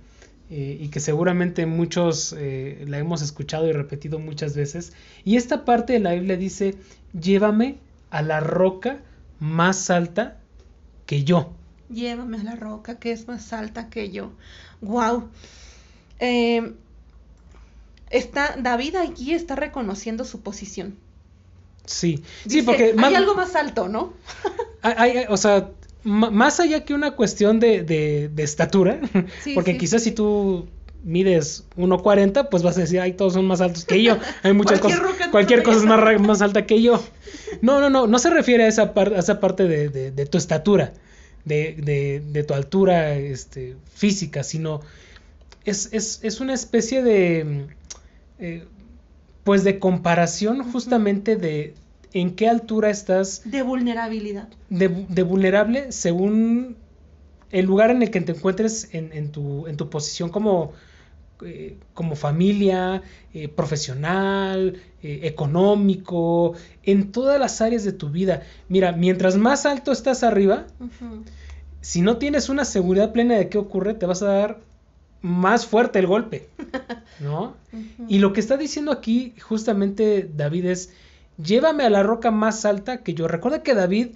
[0.52, 4.94] y que seguramente muchos la hemos escuchado y repetido muchas veces.
[5.24, 6.76] Y esta parte de la Biblia dice,
[7.20, 7.78] llévame
[8.12, 9.00] a la roca
[9.40, 10.38] más alta
[11.06, 11.54] que yo.
[11.90, 14.32] Llévame a la roca que es más alta que yo.
[14.82, 15.30] Wow.
[16.20, 16.74] Eh,
[18.10, 20.96] está David aquí está reconociendo su posición.
[21.86, 24.14] Sí, sí, Dice, porque hay algo más alto, ¿no?
[24.82, 25.72] hay- hay- o sea,
[26.04, 29.00] más allá que una cuestión de, de, estatura,
[29.56, 30.68] porque quizás si tú
[31.04, 34.18] mides 1.40, pues vas a decir, ay, todos son más altos que yo.
[34.44, 37.02] Hay muchas cosas, cualquier cosa es más, más alta que yo.
[37.62, 40.94] No, no, no, no se refiere a esa, a esa parte de, de, tu estatura,
[41.46, 44.82] de, de, tu altura este, física, sino
[45.66, 47.68] es, es, es una especie de,
[48.40, 48.66] eh,
[49.44, 51.74] pues de comparación justamente de
[52.14, 53.42] en qué altura estás.
[53.46, 54.50] De vulnerabilidad.
[54.70, 56.76] De, de vulnerable según
[57.52, 60.74] el lugar en el que te encuentres en, en, tu, en tu posición como,
[61.46, 63.02] eh, como familia,
[63.34, 68.44] eh, profesional, eh, económico, en todas las áreas de tu vida.
[68.68, 70.68] Mira, mientras más alto estás arriba,
[71.80, 74.60] si no tienes una seguridad plena de qué ocurre, te vas a dar
[75.22, 76.50] más fuerte el golpe,
[77.22, 77.56] ¿no?
[78.10, 80.92] Y lo que está diciendo aquí justamente David es,
[81.42, 83.30] llévame a la roca más alta que yo.
[83.30, 84.10] Recuerda que David,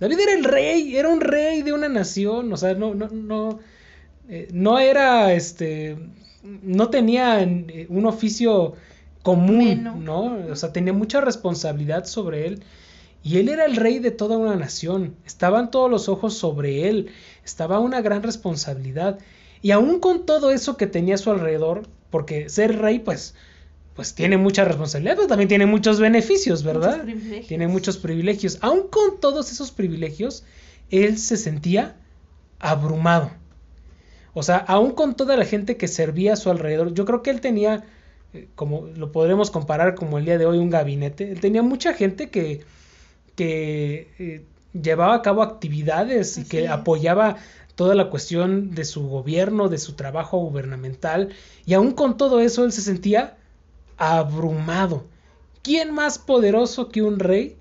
[0.00, 3.60] David era el rey, era un rey de una nación, o sea, no, no, no,
[4.52, 5.96] no era este
[6.62, 8.74] no tenía eh, un oficio
[9.22, 10.38] común, ¿no?
[10.50, 12.62] O sea, tenía mucha responsabilidad sobre él.
[13.22, 15.16] Y él era el rey de toda una nación.
[15.26, 17.10] Estaban todos los ojos sobre él.
[17.44, 19.18] Estaba una gran responsabilidad.
[19.60, 23.34] Y aún con todo eso que tenía a su alrededor, porque ser rey, pues,
[23.94, 27.04] pues tiene mucha responsabilidad, pero también tiene muchos beneficios, ¿verdad?
[27.48, 28.58] tiene muchos privilegios.
[28.60, 30.44] Aún con todos esos privilegios,
[30.90, 31.96] él se sentía
[32.60, 33.30] abrumado.
[34.38, 37.30] O sea, aún con toda la gente que servía a su alrededor, yo creo que
[37.30, 37.82] él tenía,
[38.32, 41.32] eh, como lo podremos comparar como el día de hoy, un gabinete.
[41.32, 42.60] Él tenía mucha gente que,
[43.34, 44.44] que eh,
[44.80, 47.38] llevaba a cabo actividades y que apoyaba
[47.74, 51.30] toda la cuestión de su gobierno, de su trabajo gubernamental.
[51.66, 53.36] Y aún con todo eso, él se sentía
[53.96, 55.02] abrumado.
[55.62, 57.56] ¿Quién más poderoso que un rey?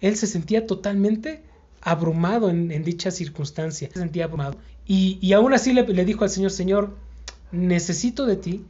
[0.00, 1.42] Él se sentía totalmente
[1.82, 3.90] abrumado en, en dicha circunstancia.
[3.92, 4.56] Se sentía abrumado.
[4.86, 6.96] Y, aún así le, dijo al Señor, Señor,
[7.52, 8.64] necesito de ti,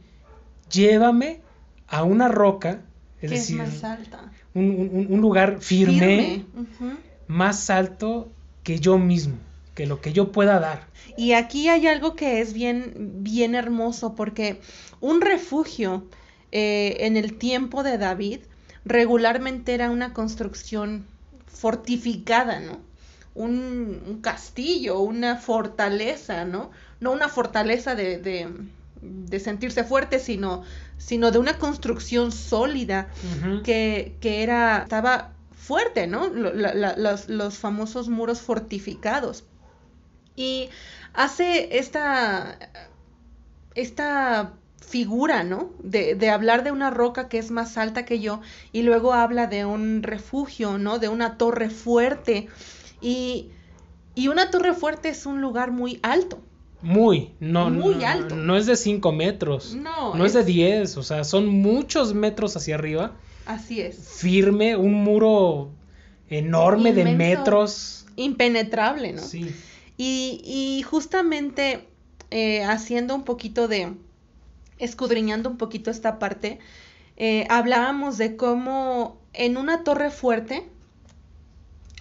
[0.71, 1.41] llévame
[1.87, 2.81] a una roca,
[3.21, 4.31] es decir, más alta?
[4.53, 6.45] Un, lugar firme,
[7.27, 9.35] más alto que yo mismo,
[9.73, 10.87] que lo que yo pueda dar.
[11.17, 14.61] Y aquí hay algo que es bien, bien hermoso, porque
[15.01, 16.05] un refugio
[16.51, 18.41] eh, en el tiempo de David
[18.85, 21.05] regularmente era una construcción
[21.47, 22.92] fortificada, ¿no?
[23.35, 26.71] Un, castillo, una fortaleza, ¿no?
[26.99, 28.19] No una fortaleza de,
[29.01, 30.63] de, sentirse fuerte, sino,
[30.97, 33.09] sino de una construcción sólida
[33.63, 36.27] que, que, era, estaba fuerte, ¿no?
[36.27, 39.43] los, los, famosos muros fortificados.
[40.35, 40.69] Y
[41.13, 42.57] hace esta,
[43.75, 45.71] esta figura, ¿no?
[45.79, 48.41] De, de, hablar de una roca que es más alta que yo
[48.71, 50.99] y luego habla de un refugio, ¿no?
[50.99, 52.47] De una torre fuerte
[53.03, 53.51] y,
[54.27, 56.39] una torre fuerte es un lugar muy alto.
[56.81, 58.35] Muy, no, muy alto.
[58.35, 59.75] No, es de 5 metros.
[59.75, 60.15] No.
[60.15, 60.33] No es...
[60.33, 63.13] de 10, o sea, son muchos metros hacia arriba.
[63.45, 63.97] Así es.
[63.97, 65.69] Firme, un muro
[66.29, 68.05] enorme de metros.
[68.15, 69.21] Impenetrable, ¿no?
[69.21, 69.53] Sí.
[69.97, 71.87] Y, y justamente
[72.31, 73.93] eh, haciendo un poquito de,
[74.79, 76.57] escudriñando un poquito esta parte,
[77.15, 80.67] eh, hablábamos de cómo en una torre fuerte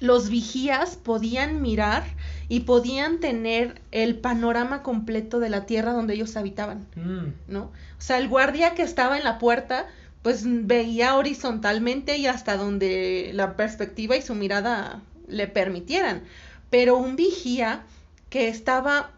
[0.03, 2.03] los vigías podían mirar
[2.49, 7.53] y podían tener el panorama completo de la tierra donde ellos habitaban, mm.
[7.53, 7.67] ¿no?
[7.67, 9.87] O sea, el guardia que estaba en la puerta,
[10.23, 16.25] pues veía horizontalmente y hasta donde la perspectiva y su mirada le permitieran.
[16.69, 17.85] Pero un vigía
[18.29, 19.13] que estaba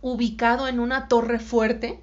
[0.00, 2.00] ubicado en una torre fuerte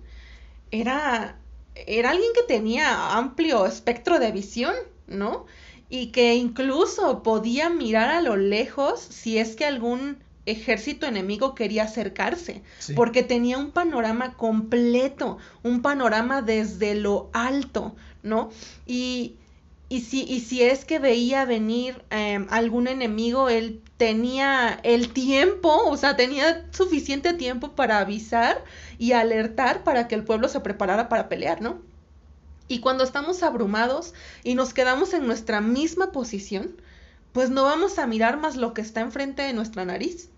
[0.69, 1.37] era,
[1.73, 4.75] era alguien que tenía amplio espectro de visión,
[5.07, 5.47] ¿no?
[5.89, 11.83] Y que incluso podía mirar a lo lejos si es que algún ejército enemigo quería
[11.83, 12.63] acercarse,
[12.95, 18.49] porque tenía un panorama completo, un panorama desde lo alto, ¿no?
[18.85, 19.35] Y,
[19.89, 25.75] y, si, y si es que veía venir em, algún enemigo, él tenía el tiempo,
[25.85, 28.63] o sea, tenía suficiente tiempo para avisar
[28.97, 31.81] y alertar para que el pueblo se preparara para pelear, ¿no?
[32.69, 34.13] Y cuando estamos abrumados
[34.43, 36.75] y nos quedamos en nuestra misma posición,
[37.33, 40.29] pues no vamos a mirar más lo que está enfrente de nuestra nariz.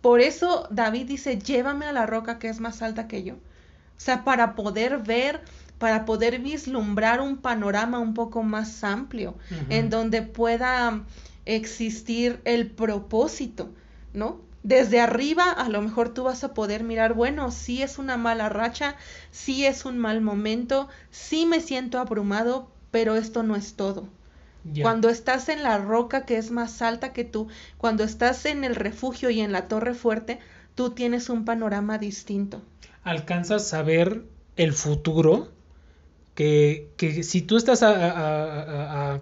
[0.00, 3.34] Por eso David dice, llévame a la roca que es más alta que yo.
[3.34, 5.42] O sea, para poder ver,
[5.78, 9.34] para poder vislumbrar un panorama un poco más amplio,
[9.68, 11.02] en donde pueda
[11.44, 13.70] existir el propósito,
[14.14, 14.40] ¿no?
[14.62, 18.48] Desde arriba a lo mejor tú vas a poder mirar, bueno, sí es una mala
[18.48, 18.96] racha,
[19.30, 24.08] sí es un mal momento, sí me siento abrumado, pero esto no es todo.
[24.80, 27.48] Cuando estás en la roca que es más alta que tú,
[27.78, 30.38] cuando estás en el refugio y en la torre fuerte,
[30.74, 32.62] tú tienes un panorama distinto.
[33.02, 34.22] alcanzas a ver
[34.56, 35.48] el futuro,
[36.34, 39.20] que, que si tú estás a, a- a- a-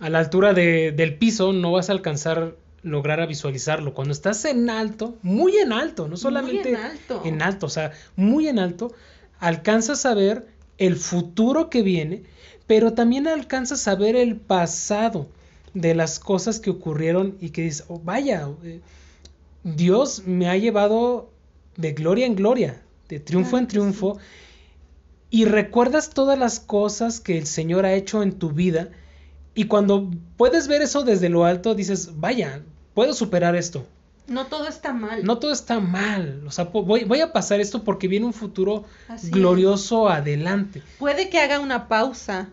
[0.00, 3.94] a la altura de- del piso, no vas a alcanzar lograr a visualizarlo.
[3.94, 7.22] Cuando estás en alto, muy en alto, no solamente en alto.
[7.24, 8.92] en alto, o sea, muy en alto,
[9.38, 10.46] alcanzas a ver
[10.78, 12.24] el futuro que viene,
[12.66, 15.28] pero también alcanzas a ver el pasado
[15.74, 18.80] de las cosas que ocurrieron y que dices, "Oh, vaya, eh,
[19.64, 21.30] Dios me ha llevado
[21.76, 24.18] de gloria en gloria, de triunfo Claro en triunfo,
[25.30, 28.90] y recuerdas todas las cosas que el Señor ha hecho en tu vida,
[29.54, 32.62] y cuando puedes ver eso desde lo alto, dices, vaya,
[32.94, 33.86] puedo superar esto.
[34.28, 35.24] No todo está mal.
[35.24, 38.84] No todo está mal, o sea, voy, voy a pasar esto porque viene un futuro
[39.08, 39.32] Así es.
[39.32, 40.82] glorioso adelante.
[40.98, 42.48] Puede que haga una pausa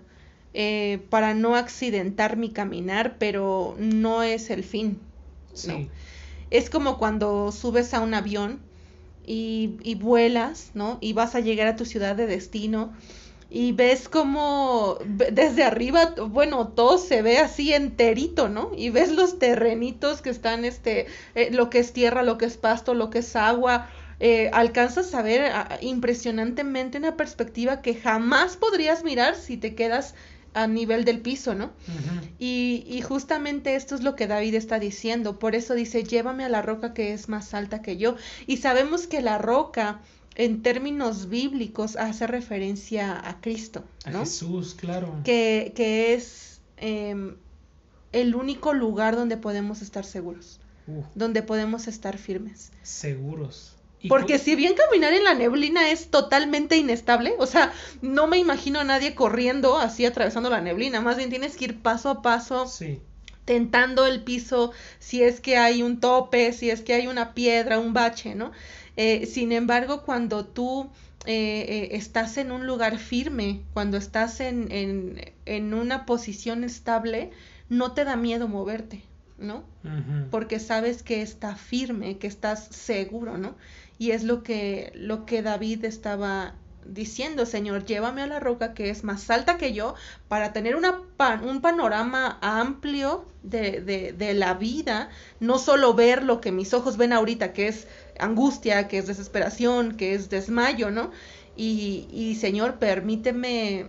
[0.54, 5.00] eh, para no accidentar mi caminar, pero no es el fin.
[5.54, 5.88] Sí, No.
[6.50, 8.60] Es como cuando subes a un avión
[9.26, 10.98] y, y vuelas, ¿no?
[11.00, 12.92] Y vas a llegar a tu ciudad de destino
[13.50, 18.72] y ves como desde arriba, bueno, todo se ve así enterito, ¿no?
[18.76, 22.58] Y ves los terrenitos que están, este, eh, lo que es tierra, lo que es
[22.58, 23.90] pasto, lo que es agua.
[24.22, 30.14] eh, alcanzas a ver ah, impresionantemente una perspectiva que jamás podrías mirar si te quedas
[30.54, 31.72] a nivel del piso, ¿no?
[32.38, 35.40] Y, y justamente esto es lo que David está diciendo.
[35.40, 38.16] Por eso dice, llévame a la roca que es más alta que yo.
[38.48, 40.02] Y sabemos que la roca,
[40.40, 44.20] en términos bíblicos, hace referencia a Cristo, A ¿no?
[44.22, 45.14] Jesús, claro.
[45.26, 47.36] Que, que es em,
[48.14, 52.72] el único lugar donde podemos estar seguros, Uh, donde podemos estar firmes.
[52.82, 53.76] seguros.
[54.08, 58.80] Porque si bien caminar en la neblina es totalmente inestable, o sea, no me imagino
[58.80, 62.66] a nadie corriendo así atravesando la neblina, más bien tienes que ir paso a paso,
[62.66, 63.02] Sí,
[63.46, 67.78] tentando el piso, si es que hay un tope, si es que hay una piedra,
[67.78, 68.52] un bache, ¿no?
[68.98, 70.90] Eh, sin embargo, cuando tú
[71.26, 77.32] eh, eh, estás en un lugar firme, cuando estás en, en, en una posición estable,
[77.70, 79.04] no te da miedo moverte,
[79.38, 79.64] ¿no?
[80.30, 83.56] porque sabes que está firme, que estás seguro, ¿no?
[83.98, 88.90] Y es lo que, lo que David estaba diciendo, Señor, llévame a la roca que
[88.90, 89.96] es más alta que yo
[90.28, 95.10] para tener una pan- un panorama amplio de, de, de la vida,
[95.40, 97.88] no solo ver lo que mis ojos ven ahorita, que es
[98.20, 101.12] angustia, que es desesperación, que es desmayo, ¿no?
[101.56, 103.88] Y, y Señor, permíteme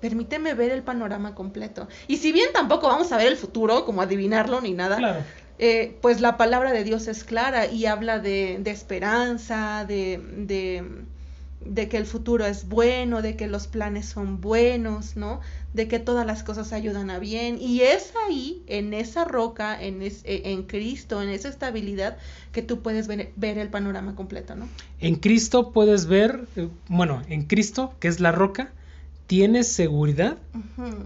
[0.00, 1.88] permíteme ver el panorama completo.
[2.06, 5.24] Y si bien tampoco vamos a ver el futuro, como adivinarlo ni nada, Claro.
[5.58, 10.84] eh, pues la palabra de Dios es clara y habla de, de esperanza, de, de,
[11.64, 15.40] de que el futuro es bueno, de que los planes son buenos, ¿no?
[15.74, 17.58] De que todas las cosas ayudan a bien.
[17.60, 22.16] Y es ahí, en esa roca, en, es- eh, en Cristo, en esa estabilidad,
[22.52, 24.68] que tú puedes ver, ver el panorama completo, ¿no?
[25.00, 28.72] En Cristo puedes ver, eh, bueno, en Cristo, que es la roca,
[29.26, 30.38] tienes seguridad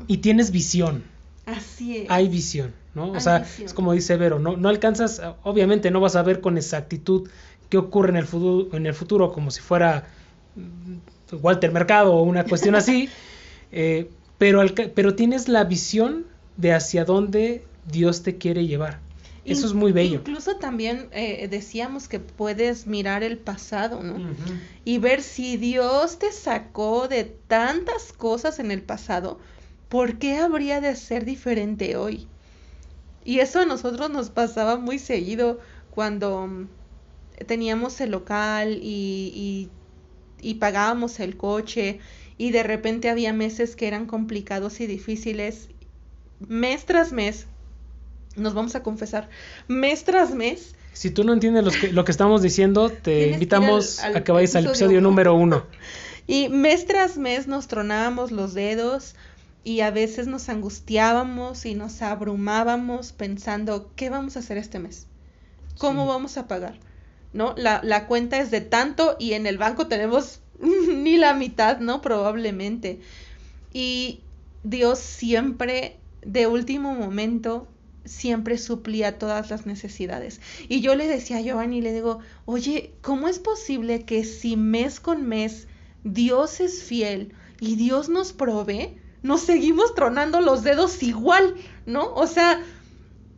[0.07, 1.05] y tienes visión.
[1.47, 2.11] Así es.
[2.11, 3.11] Hay visión, ¿no?
[3.11, 3.67] O Hay sea, visión.
[3.67, 7.29] es como dice Vero, no, no alcanzas, obviamente no vas a ver con exactitud
[7.69, 10.07] qué ocurre en el futuro, en el futuro como si fuera
[11.43, 13.09] Walter Mercado o una cuestión así,
[13.73, 16.27] eh, pero, alca- pero tienes la visión
[16.57, 19.01] de hacia dónde Dios te quiere llevar.
[19.45, 20.17] Eso In- es muy bello.
[20.17, 24.15] Incluso también eh, decíamos que puedes mirar el pasado, ¿no?
[24.85, 29.39] Y ver si Dios te sacó de tantas cosas en el pasado,
[29.89, 32.27] ¿por qué habría de ser diferente hoy?
[33.25, 35.59] Y eso a nosotros nos pasaba muy seguido
[35.91, 36.69] cuando mm,
[37.47, 39.69] teníamos el local y, y,
[40.45, 42.01] y pagábamos el coche
[42.39, 45.69] y de repente había meses que eran complicados y difíciles.
[46.47, 47.47] Mes tras mes,
[48.37, 49.29] nos vamos a confesar,
[49.69, 53.31] mes tras mes, Si tú no entiendes los que- lo que estamos diciendo, te que
[53.33, 55.09] invitamos al- al a que vayas al episodio episodio uno.
[55.11, 55.65] número uno.
[56.27, 59.15] Y mes tras mes nos tronábamos los dedos
[59.65, 65.07] y a veces nos angustiábamos y nos abrumábamos pensando, ¿qué vamos a hacer este mes?
[65.79, 66.09] ¿Cómo Sí.
[66.09, 66.79] vamos a pagar?
[67.35, 67.55] ¿No?
[67.59, 72.01] La, la cuenta es de tanto y en el banco tenemos ni la mitad, ¿no?
[72.01, 73.01] Probablemente.
[73.73, 74.21] Y
[74.63, 77.69] Dios siempre, de último momento,
[78.05, 80.41] siempre suplía todas las necesidades.
[80.69, 85.01] Y yo le decía a Giovanni, le digo, oye, ¿cómo es posible que si mes
[85.01, 85.67] con mes
[86.05, 91.55] Dios es fiel y Dios nos provee, nos seguimos tronando los dedos igual,
[91.87, 92.13] ¿no?
[92.15, 92.63] O sea,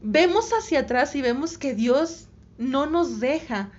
[0.02, 2.26] vemos hacia atrás y vemos que Dios
[2.58, 3.70] no nos deja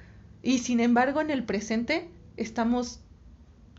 [0.43, 2.99] y sin embargo en el presente estamos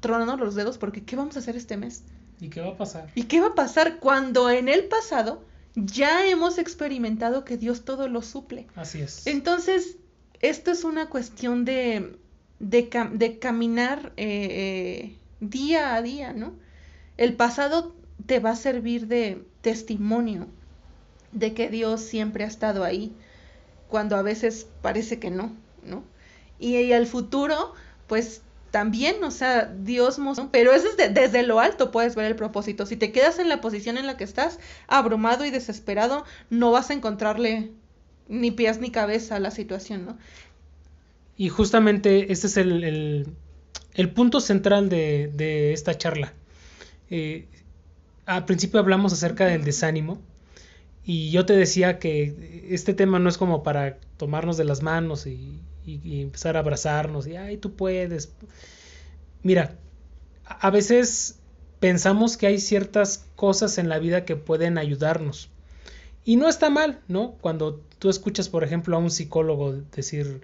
[0.00, 2.04] tronando los dedos porque ¿qué vamos a hacer este mes?
[2.40, 3.11] ¿Y qué va a pasar?
[3.14, 5.44] ¿Y qué va a pasar cuando en el pasado
[5.74, 8.66] ya hemos experimentado que Dios todo lo suple.
[8.74, 9.26] Así es.
[9.26, 9.96] Entonces,
[10.40, 12.16] esto es una cuestión de,
[12.59, 16.54] de, cam- de caminar eh, eh, día a día, ¿no?
[17.16, 17.94] El pasado
[18.26, 20.48] te va a servir de testimonio
[21.32, 23.12] de que Dios siempre ha estado ahí,
[23.88, 25.52] cuando a veces parece que no,
[25.84, 26.02] ¿no?
[26.59, 27.74] Y, y el futuro,
[28.06, 32.36] pues también, o sea, Dios mostró, pero es de- desde lo alto puedes ver el
[32.36, 32.84] propósito.
[32.86, 36.90] Si te quedas en la posición en la que estás, abrumado y desesperado, no vas
[36.90, 37.70] a encontrarle
[38.28, 40.18] ni pies ni cabeza a la situación, ¿no?
[41.36, 43.26] Y justamente este es el, el-
[43.94, 46.32] el punto central de, de esta charla.
[47.11, 47.46] Eh,
[48.26, 50.18] al principio hablamos acerca del desánimo
[51.04, 55.26] y yo te decía que este tema no es como para tomarnos de las manos
[55.26, 55.59] y,
[55.89, 58.32] y- y empezar a abrazarnos y, ay, tú puedes.
[59.43, 59.76] Mira,
[60.45, 61.39] a veces
[61.80, 65.51] pensamos que hay ciertas cosas en la vida que pueden ayudarnos.
[66.24, 67.32] Y no está mal, ¿no?
[67.41, 70.43] Cuando tú escuchas, por ejemplo, a un psicólogo decir,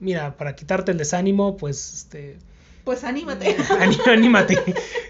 [0.00, 2.38] mira, para quitarte el desánimo, pues, este,
[2.84, 3.56] Pues anímate.
[3.80, 4.56] Aní- anímate.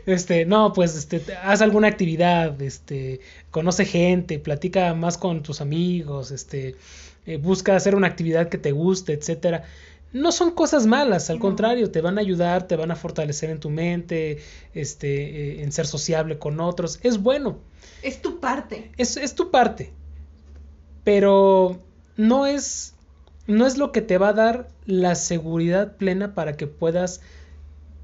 [0.06, 3.20] Este, no, pues este, te- haz alguna actividad, este,
[3.50, 6.74] conoce gente, platica más con tus amigos, este,
[7.26, 9.64] eh, busca hacer una actividad que te guste, etcétera.
[10.12, 11.42] No son cosas malas, al No.
[11.42, 14.38] contrario, te van a ayudar, te van a fortalecer en tu mente,
[14.72, 16.98] este, eh, en ser sociable con otros.
[17.02, 17.58] Es bueno,
[18.02, 18.92] Es tu parte.
[18.96, 19.92] es, es tu parte,
[21.04, 21.82] pero
[22.16, 22.94] no es,
[23.46, 27.20] no es lo que te va a dar la seguridad plena para que puedas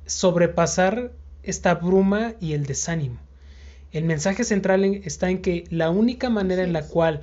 [0.07, 1.13] sobrepasar
[1.43, 3.19] esta bruma y el desánimo.
[3.93, 7.23] El mensaje central en- está en que la única manera en la cual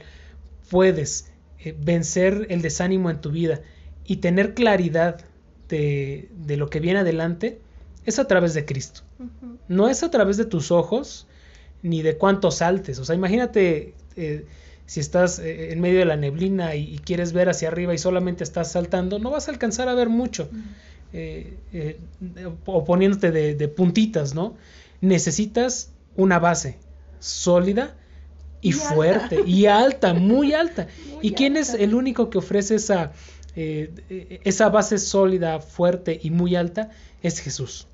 [0.69, 1.28] puedes
[1.63, 3.61] eh, vencer el desánimo en tu vida
[4.05, 5.21] y tener claridad
[5.67, 7.59] de, de lo que viene adelante
[8.05, 9.01] es a través de Cristo.
[9.67, 11.27] No es a través de tus ojos
[11.83, 12.99] ni de cuánto saltes.
[12.99, 14.45] O sea, imagínate eh,
[14.85, 17.97] si estás eh, en medio de la neblina y, y quieres ver hacia arriba y
[17.97, 20.49] solamente estás saltando, no vas a alcanzar a ver mucho
[21.13, 21.99] eh,
[22.65, 24.55] o poniéndote de, de puntitas, ¿no?
[25.01, 26.77] Necesitas una base
[27.19, 27.95] sólida
[28.61, 28.93] y, Y alta.
[28.93, 30.87] fuerte y alta, muy alta.
[31.05, 33.11] Muy ¿Y quién es el único que ofrece esa,
[33.55, 36.91] eh, esa base sólida, fuerte y muy alta?
[37.21, 37.87] Es Jesús.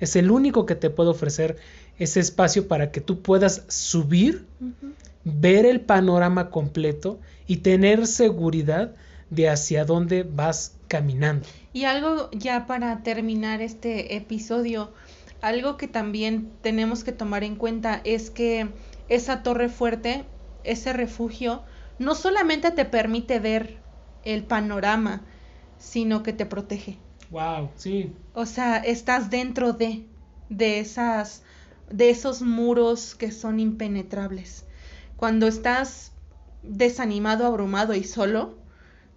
[0.00, 1.56] Es el único que te puede ofrecer
[1.98, 4.46] ese espacio para que tú puedas subir,
[5.24, 8.94] ver el panorama completo y tener seguridad
[9.30, 11.46] de hacia dónde vas caminando.
[11.72, 14.90] Y algo ya para terminar este episodio,
[15.40, 18.68] algo que también tenemos que tomar en cuenta es que
[19.14, 20.24] esa torre fuerte,
[20.64, 21.62] ese refugio,
[21.98, 23.82] no solamente te permite ver
[24.22, 25.26] el panorama,
[25.78, 26.98] sino que te protege.
[27.30, 28.14] Wow, sí.
[28.34, 30.06] O sea, estás dentro de,
[30.48, 31.42] de esas,
[31.90, 34.64] de esos muros que son impenetrables.
[35.16, 36.12] Cuando estás
[36.62, 38.61] desanimado, abrumado y solo,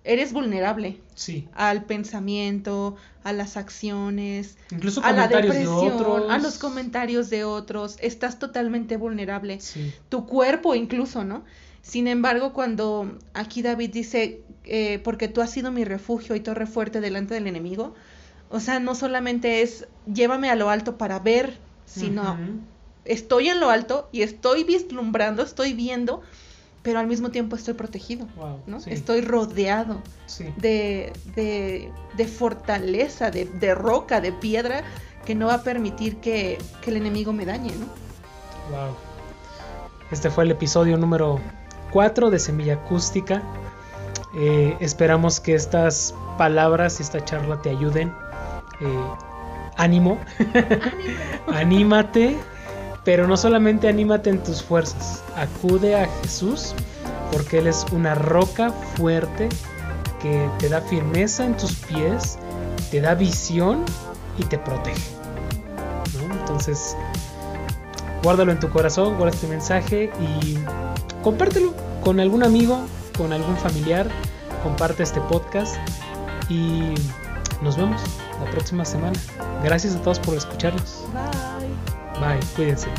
[0.05, 1.47] eres vulnerable Sí.
[1.53, 7.97] al pensamiento, a las acciones, Incluso a la de depresión, a los comentarios de otros.
[8.01, 9.59] Estás totalmente vulnerable.
[9.59, 9.93] Sí.
[10.09, 11.43] Tu cuerpo incluso, ¿no?
[11.81, 16.65] Sin embargo, cuando aquí David dice, eh, porque tú has sido mi refugio y torre
[16.65, 17.93] fuerte delante del enemigo,
[18.49, 22.37] o sea, no solamente es llévame a lo alto para ver, sino
[23.05, 26.21] estoy en lo alto y estoy vislumbrando, estoy viendo,
[26.85, 28.79] pero al mismo tiempo estoy protegido, Wow, ¿no?
[28.79, 28.91] sí.
[28.91, 30.45] Estoy rodeado Sí.
[30.55, 34.83] de, de, de fortaleza, de, de roca, de piedra,
[35.25, 37.87] que no va a permitir que, que el enemigo me dañe, ¿no?
[38.71, 38.95] Wow.
[40.11, 41.39] Este fue el episodio número
[41.91, 43.41] 4 de Semilla Acústica.
[44.37, 48.13] Eh, esperamos que estas palabras y esta charla te ayuden.
[48.81, 49.03] Eh,
[49.77, 50.19] ánimo,
[51.47, 52.35] anímate,
[53.05, 55.23] pero no solamente anímate en tus fuerzas.
[55.37, 56.73] Acude a Jesús
[57.31, 59.47] porque Él es una roca fuerte
[60.21, 62.37] que te da firmeza en tus pies,
[62.89, 63.85] te da visión
[64.37, 65.01] y te protege.
[66.39, 66.97] Entonces,
[68.23, 70.57] guárdalo en tu corazón, guarda este mensaje y
[71.23, 72.79] compártelo con algún amigo,
[73.17, 74.07] con algún familiar.
[74.63, 75.75] Comparte este podcast
[76.49, 76.95] y
[77.61, 78.01] nos vemos
[78.43, 79.19] la próxima semana.
[79.63, 81.03] Gracias a todos por escucharnos.
[81.13, 81.94] Bye.
[82.19, 82.89] Bye, cuídense.